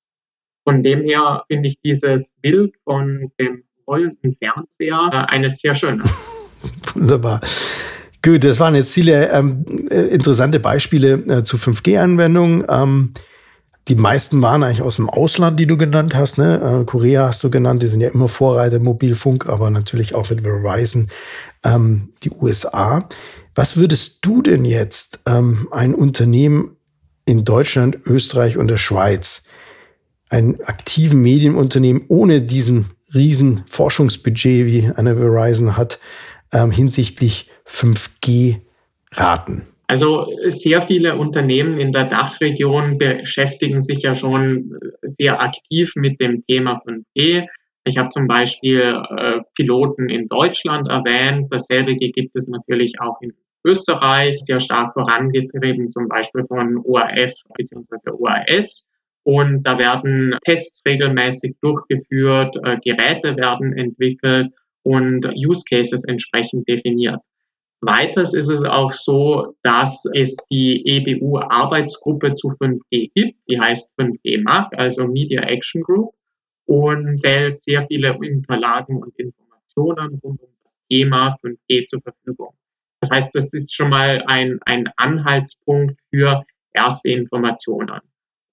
Von 0.65 0.83
dem 0.83 1.03
her 1.03 1.43
finde 1.47 1.69
ich 1.69 1.79
dieses 1.83 2.27
Bild 2.41 2.73
von 2.83 3.31
dem 3.39 3.63
rollenden 3.87 4.35
Fernseher 4.37 5.09
äh, 5.13 5.31
eines 5.31 5.59
sehr 5.59 5.75
schönen. 5.75 6.03
Wunderbar. 6.93 7.39
Gut, 8.23 8.43
das 8.43 8.59
waren 8.59 8.73
jetzt 8.73 8.91
viele 8.91 9.29
ähm, 9.29 9.63
äh, 9.91 10.07
interessante 10.07 10.59
Beispiele 10.59 11.13
äh, 11.27 11.43
zu 11.43 11.57
5G-Anwendungen. 11.57 12.65
Ähm, 12.67 13.13
die 13.87 13.95
meisten 13.95 14.41
waren 14.41 14.63
eigentlich 14.63 14.81
aus 14.81 14.95
dem 14.95 15.11
Ausland, 15.11 15.59
die 15.59 15.67
du 15.67 15.77
genannt 15.77 16.15
hast. 16.15 16.39
Ne? 16.39 16.81
Äh, 16.81 16.85
Korea 16.85 17.27
hast 17.27 17.43
du 17.43 17.51
genannt, 17.51 17.83
die 17.83 17.87
sind 17.87 18.01
ja 18.01 18.09
immer 18.09 18.27
Vorreiter 18.27 18.79
Mobilfunk, 18.79 19.47
aber 19.47 19.69
natürlich 19.69 20.15
auch 20.15 20.27
mit 20.31 20.41
Verizon 20.41 21.09
ähm, 21.63 22.09
die 22.23 22.31
USA. 22.31 23.07
Was 23.53 23.77
würdest 23.77 24.25
du 24.25 24.41
denn 24.41 24.65
jetzt 24.65 25.19
ähm, 25.27 25.67
ein 25.69 25.93
Unternehmen 25.93 26.77
in 27.25 27.45
Deutschland, 27.45 27.99
Österreich 28.07 28.57
und 28.57 28.67
der 28.69 28.77
Schweiz 28.77 29.45
ein 30.35 30.59
aktiven 30.65 31.21
Medienunternehmen 31.21 32.03
ohne 32.09 32.41
diesen 32.41 32.87
riesen 33.13 33.63
Forschungsbudget, 33.69 34.65
wie 34.65 34.91
eine 34.93 35.15
Verizon 35.15 35.77
hat, 35.77 35.99
ähm, 36.51 36.71
hinsichtlich 36.71 37.49
5G 37.65 38.57
raten? 39.13 39.65
Also 39.87 40.27
sehr 40.47 40.81
viele 40.81 41.15
Unternehmen 41.15 41.79
in 41.79 41.93
der 41.93 42.05
Dachregion 42.05 42.97
beschäftigen 42.97 43.81
sich 43.81 44.01
ja 44.01 44.13
schon 44.13 44.77
sehr 45.03 45.39
aktiv 45.39 45.93
mit 45.95 46.19
dem 46.19 46.45
Thema 46.47 46.81
5G. 46.85 47.45
Ich 47.85 47.97
habe 47.97 48.09
zum 48.09 48.27
Beispiel 48.27 49.01
äh, 49.17 49.41
Piloten 49.55 50.09
in 50.09 50.27
Deutschland 50.27 50.89
erwähnt. 50.89 51.47
Dasselbe 51.51 51.95
gibt 51.95 52.35
es 52.35 52.47
natürlich 52.47 52.99
auch 52.99 53.21
in 53.21 53.31
Österreich, 53.63 54.39
sehr 54.41 54.59
stark 54.59 54.93
vorangetrieben, 54.93 55.89
zum 55.89 56.09
Beispiel 56.09 56.43
von 56.45 56.77
ORF 56.83 57.33
bzw. 57.55 58.11
ORS. 58.11 58.89
Und 59.25 59.63
da 59.63 59.79
werden 59.79 60.37
Tests 60.45 60.81
regelmäßig 60.85 61.55
durchgeführt, 61.59 62.55
äh, 62.63 62.77
Geräte 62.83 63.35
werden 63.35 63.75
entwickelt 63.75 64.53
und 64.83 65.25
Use 65.35 65.63
Cases 65.67 66.03
entsprechend 66.03 66.67
definiert. 66.69 67.19
Weiters 67.81 68.35
ist 68.35 68.49
es 68.49 68.63
auch 68.63 68.91
so, 68.91 69.55
dass 69.63 70.05
es 70.13 70.35
die 70.51 70.85
EBU-Arbeitsgruppe 70.85 72.35
zu 72.35 72.49
5G 72.49 73.11
gibt, 73.15 73.39
die 73.49 73.59
heißt 73.59 73.89
5G 73.97 74.43
MAG, 74.43 74.69
also 74.77 75.07
Media 75.07 75.41
Action 75.41 75.81
Group, 75.81 76.13
und 76.67 77.17
stellt 77.19 77.61
sehr 77.61 77.85
viele 77.87 78.15
Unterlagen 78.15 79.01
und 79.01 79.17
Informationen 79.17 80.19
rund 80.23 80.41
um 80.41 80.49
das 80.63 80.73
Thema 80.87 81.35
5G 81.43 81.85
zur 81.85 82.01
Verfügung. 82.01 82.53
Das 83.01 83.09
heißt, 83.09 83.33
das 83.33 83.53
ist 83.53 83.73
schon 83.73 83.89
mal 83.89 84.23
ein, 84.27 84.59
ein 84.65 84.87
Anhaltspunkt 84.97 85.99
für 86.11 86.43
erste 86.73 87.09
Informationen. 87.09 88.01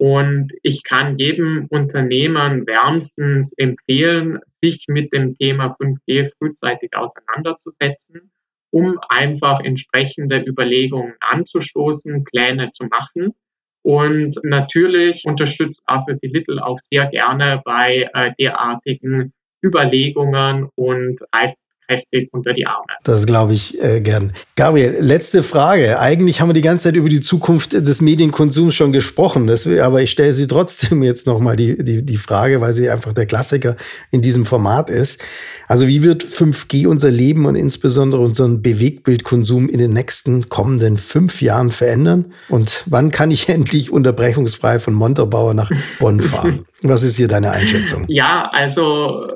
Und 0.02 0.50
ich 0.64 0.82
kann 0.82 1.16
jedem 1.16 1.66
Unternehmern 1.70 2.66
wärmstens 2.66 3.52
empfehlen, 3.56 4.40
sich 4.60 4.86
mit 4.88 5.12
dem 5.12 5.38
Thema 5.38 5.76
5G 5.80 6.28
frühzeitig 6.38 6.96
auseinanderzusetzen, 6.96 8.32
um 8.72 8.98
einfach 9.08 9.60
entsprechende 9.60 10.42
Überlegungen 10.44 11.14
anzustoßen, 11.20 12.24
Pläne 12.24 12.72
zu 12.72 12.86
machen. 12.86 13.34
Und 13.82 14.40
natürlich 14.42 15.22
unterstützt 15.24 15.84
D. 15.88 16.18
Little 16.26 16.66
auch 16.66 16.80
sehr 16.90 17.06
gerne 17.06 17.62
bei 17.64 18.10
äh, 18.12 18.32
derartigen 18.40 19.32
Überlegungen 19.64 20.68
und 20.74 21.20
reift 21.32 21.58
heftig 21.96 22.28
unter 22.32 22.52
die 22.52 22.66
Arme. 22.66 22.84
Das 23.04 23.26
glaube 23.26 23.52
ich 23.52 23.82
äh, 23.82 24.00
gern. 24.00 24.32
Gabriel, 24.56 24.96
letzte 25.00 25.42
Frage. 25.42 25.98
Eigentlich 25.98 26.40
haben 26.40 26.48
wir 26.48 26.54
die 26.54 26.62
ganze 26.62 26.84
Zeit 26.84 26.96
über 26.96 27.08
die 27.08 27.20
Zukunft 27.20 27.72
des 27.72 28.00
Medienkonsums 28.00 28.74
schon 28.74 28.92
gesprochen. 28.92 29.46
Das, 29.46 29.66
aber 29.66 30.02
ich 30.02 30.10
stelle 30.10 30.32
sie 30.32 30.46
trotzdem 30.46 31.02
jetzt 31.02 31.26
nochmal 31.26 31.56
die, 31.56 31.82
die, 31.82 32.04
die 32.04 32.16
Frage, 32.16 32.60
weil 32.60 32.74
sie 32.74 32.90
einfach 32.90 33.12
der 33.12 33.26
Klassiker 33.26 33.76
in 34.10 34.22
diesem 34.22 34.46
Format 34.46 34.90
ist. 34.90 35.22
Also 35.68 35.86
wie 35.86 36.02
wird 36.02 36.24
5G 36.24 36.86
unser 36.86 37.10
Leben 37.10 37.46
und 37.46 37.54
insbesondere 37.54 38.20
unseren 38.20 38.62
Bewegtbildkonsum 38.62 39.68
in 39.68 39.78
den 39.78 39.92
nächsten 39.92 40.48
kommenden 40.48 40.98
fünf 40.98 41.40
Jahren 41.40 41.70
verändern? 41.70 42.32
Und 42.48 42.84
wann 42.86 43.10
kann 43.10 43.30
ich 43.30 43.48
endlich 43.48 43.90
unterbrechungsfrei 43.90 44.78
von 44.78 44.94
Montabaur 44.94 45.54
nach 45.54 45.70
Bonn 45.98 46.20
fahren? 46.20 46.66
Was 46.82 47.04
ist 47.04 47.16
hier 47.16 47.28
deine 47.28 47.50
Einschätzung? 47.52 48.04
Ja, 48.08 48.50
also 48.52 49.28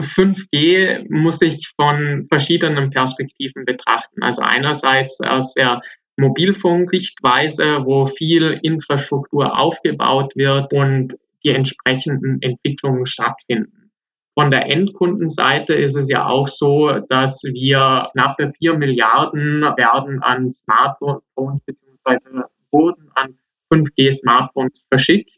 5G 0.00 1.06
muss 1.10 1.42
ich 1.42 1.72
von 1.76 2.26
verschiedenen 2.28 2.90
Perspektiven 2.90 3.64
betrachten. 3.64 4.22
Also 4.22 4.42
einerseits 4.42 5.20
aus 5.20 5.54
der 5.54 5.80
Mobilfunksichtweise, 6.16 7.84
wo 7.84 8.06
viel 8.06 8.58
Infrastruktur 8.62 9.58
aufgebaut 9.58 10.34
wird 10.34 10.72
und 10.72 11.16
die 11.44 11.50
entsprechenden 11.50 12.42
Entwicklungen 12.42 13.06
stattfinden. 13.06 13.90
Von 14.34 14.50
der 14.50 14.66
Endkundenseite 14.66 15.74
ist 15.74 15.96
es 15.96 16.08
ja 16.08 16.26
auch 16.26 16.48
so, 16.48 17.00
dass 17.08 17.42
wir 17.42 18.08
knappe 18.12 18.52
4 18.58 18.74
Milliarden 18.74 19.62
werden 19.62 20.22
an 20.22 20.48
Smartphones 20.48 21.60
bzw. 21.66 22.42
wurden 22.70 23.10
an 23.14 23.36
5G-Smartphones 23.72 24.84
verschickt. 24.90 25.30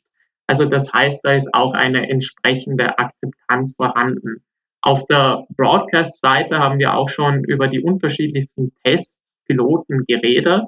Also 0.46 0.64
das 0.64 0.92
heißt, 0.92 1.20
da 1.24 1.32
ist 1.32 1.54
auch 1.54 1.72
eine 1.72 2.10
entsprechende 2.10 2.98
Akzeptanz 2.98 3.74
vorhanden. 3.76 4.42
Auf 4.82 5.06
der 5.06 5.46
Broadcast-Seite 5.56 6.58
haben 6.58 6.78
wir 6.78 6.94
auch 6.94 7.10
schon 7.10 7.44
über 7.44 7.68
die 7.68 7.80
unterschiedlichsten 7.80 8.72
Tests, 8.82 9.16
Piloten 9.46 10.04
geredet. 10.06 10.62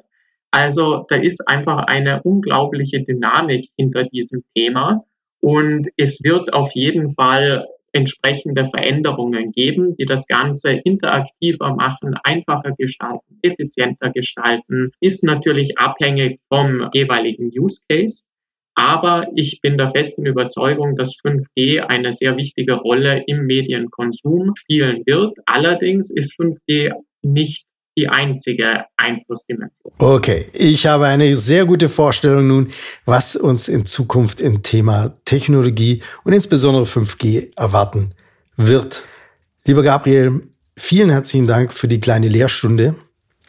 Also 0.50 1.06
da 1.08 1.16
ist 1.16 1.46
einfach 1.48 1.86
eine 1.86 2.22
unglaubliche 2.22 3.02
Dynamik 3.02 3.68
hinter 3.76 4.04
diesem 4.04 4.44
Thema 4.54 5.04
und 5.40 5.88
es 5.96 6.22
wird 6.22 6.52
auf 6.52 6.72
jeden 6.72 7.14
Fall 7.14 7.66
entsprechende 7.92 8.68
Veränderungen 8.68 9.52
geben, 9.52 9.96
die 9.96 10.06
das 10.06 10.26
Ganze 10.26 10.72
interaktiver 10.72 11.74
machen, 11.74 12.14
einfacher 12.22 12.72
gestalten, 12.72 13.38
effizienter 13.42 14.10
gestalten, 14.10 14.92
ist 15.00 15.22
natürlich 15.24 15.78
abhängig 15.78 16.40
vom 16.48 16.88
jeweiligen 16.92 17.50
Use 17.54 17.82
Case. 17.88 18.22
Aber 18.74 19.26
ich 19.34 19.60
bin 19.60 19.76
der 19.76 19.90
festen 19.90 20.24
Überzeugung, 20.24 20.96
dass 20.96 21.14
5G 21.24 21.80
eine 21.80 22.12
sehr 22.12 22.36
wichtige 22.36 22.74
Rolle 22.74 23.22
im 23.26 23.46
Medienkonsum 23.46 24.54
spielen 24.56 25.02
wird. 25.04 25.36
Allerdings 25.46 26.10
ist 26.10 26.32
5G 26.40 26.92
nicht 27.22 27.66
die 27.96 28.08
einzige 28.08 28.86
Einflussdimension. 28.96 29.92
Okay, 29.98 30.46
ich 30.54 30.86
habe 30.86 31.06
eine 31.06 31.34
sehr 31.34 31.66
gute 31.66 31.88
Vorstellung 31.88 32.46
nun, 32.46 32.72
was 33.04 33.36
uns 33.36 33.68
in 33.68 33.84
Zukunft 33.84 34.40
im 34.40 34.62
Thema 34.62 35.14
Technologie 35.26 36.02
und 36.24 36.32
insbesondere 36.32 36.84
5G 36.84 37.50
erwarten 37.54 38.14
wird. 38.56 39.04
Lieber 39.66 39.82
Gabriel, 39.82 40.48
vielen 40.76 41.10
herzlichen 41.10 41.46
Dank 41.46 41.74
für 41.74 41.88
die 41.88 42.00
kleine 42.00 42.28
Lehrstunde 42.28 42.96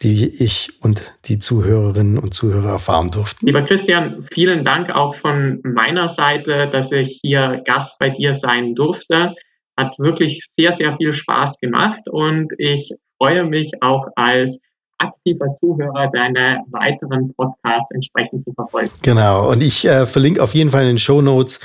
die 0.02 0.28
ich 0.42 0.72
und 0.82 1.02
die 1.26 1.38
Zuhörerinnen 1.38 2.18
und 2.18 2.34
Zuhörer 2.34 2.70
erfahren 2.70 3.10
durften. 3.10 3.46
Lieber 3.46 3.62
Christian, 3.62 4.22
vielen 4.32 4.64
Dank 4.64 4.90
auch 4.90 5.14
von 5.16 5.60
meiner 5.62 6.08
Seite, 6.08 6.68
dass 6.70 6.90
ich 6.92 7.20
hier 7.22 7.62
Gast 7.64 7.98
bei 7.98 8.10
dir 8.10 8.34
sein 8.34 8.74
durfte. 8.74 9.34
Hat 9.76 9.98
wirklich 9.98 10.44
sehr, 10.56 10.72
sehr 10.72 10.96
viel 10.96 11.14
Spaß 11.14 11.58
gemacht 11.58 12.02
und 12.08 12.52
ich 12.58 12.92
freue 13.18 13.44
mich 13.44 13.70
auch 13.80 14.06
als 14.16 14.58
aktiver 14.98 15.54
Zuhörer 15.54 16.10
deine 16.12 16.62
weiteren 16.70 17.32
Podcasts 17.34 17.90
entsprechend 17.92 18.42
zu 18.42 18.52
verfolgen. 18.52 18.90
Genau, 19.02 19.50
und 19.50 19.62
ich 19.62 19.84
äh, 19.84 20.06
verlinke 20.06 20.42
auf 20.42 20.54
jeden 20.54 20.70
Fall 20.70 20.82
in 20.82 20.90
den 20.90 20.98
Show 20.98 21.20
Notes 21.20 21.60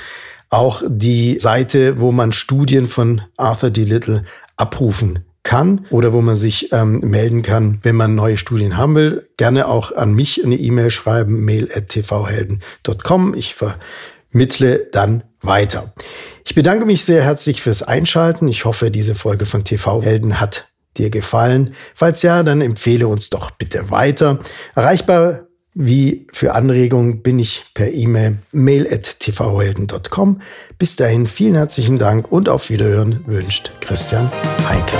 auch 0.50 0.82
die 0.84 1.38
Seite, 1.38 2.00
wo 2.00 2.10
man 2.10 2.32
Studien 2.32 2.86
von 2.86 3.22
Arthur 3.36 3.70
D. 3.70 3.84
Little 3.84 4.22
abrufen 4.56 5.29
kann 5.42 5.86
oder 5.90 6.12
wo 6.12 6.20
man 6.20 6.36
sich 6.36 6.72
ähm, 6.72 7.00
melden 7.00 7.42
kann, 7.42 7.78
wenn 7.82 7.96
man 7.96 8.14
neue 8.14 8.36
Studien 8.36 8.76
haben 8.76 8.94
will. 8.94 9.28
Gerne 9.36 9.68
auch 9.68 9.92
an 9.92 10.12
mich 10.12 10.44
eine 10.44 10.56
E-Mail 10.56 10.90
schreiben, 10.90 11.44
mail.tvhelden.com. 11.44 13.34
Ich 13.34 13.54
vermittle 13.54 14.88
dann 14.92 15.24
weiter. 15.40 15.92
Ich 16.44 16.54
bedanke 16.54 16.84
mich 16.84 17.04
sehr 17.04 17.22
herzlich 17.22 17.62
fürs 17.62 17.82
Einschalten. 17.82 18.48
Ich 18.48 18.64
hoffe, 18.64 18.90
diese 18.90 19.14
Folge 19.14 19.46
von 19.46 19.64
TV 19.64 20.02
Helden 20.02 20.40
hat 20.40 20.68
dir 20.96 21.10
gefallen. 21.10 21.74
Falls 21.94 22.22
ja, 22.22 22.42
dann 22.42 22.60
empfehle 22.60 23.08
uns 23.08 23.30
doch 23.30 23.50
bitte 23.50 23.90
weiter. 23.90 24.40
Erreichbar 24.74 25.46
Wie 25.74 26.26
für 26.32 26.54
Anregungen 26.54 27.22
bin 27.22 27.38
ich 27.38 27.64
per 27.74 27.92
E-Mail 27.92 28.38
mail 28.52 28.86
at 28.92 29.20
tvhelden.com. 29.20 30.40
Bis 30.78 30.96
dahin 30.96 31.26
vielen 31.26 31.54
herzlichen 31.54 31.98
Dank 31.98 32.32
und 32.32 32.48
auf 32.48 32.70
Wiederhören 32.70 33.20
wünscht 33.26 33.70
Christian 33.80 34.30
Heinke. 34.68 34.96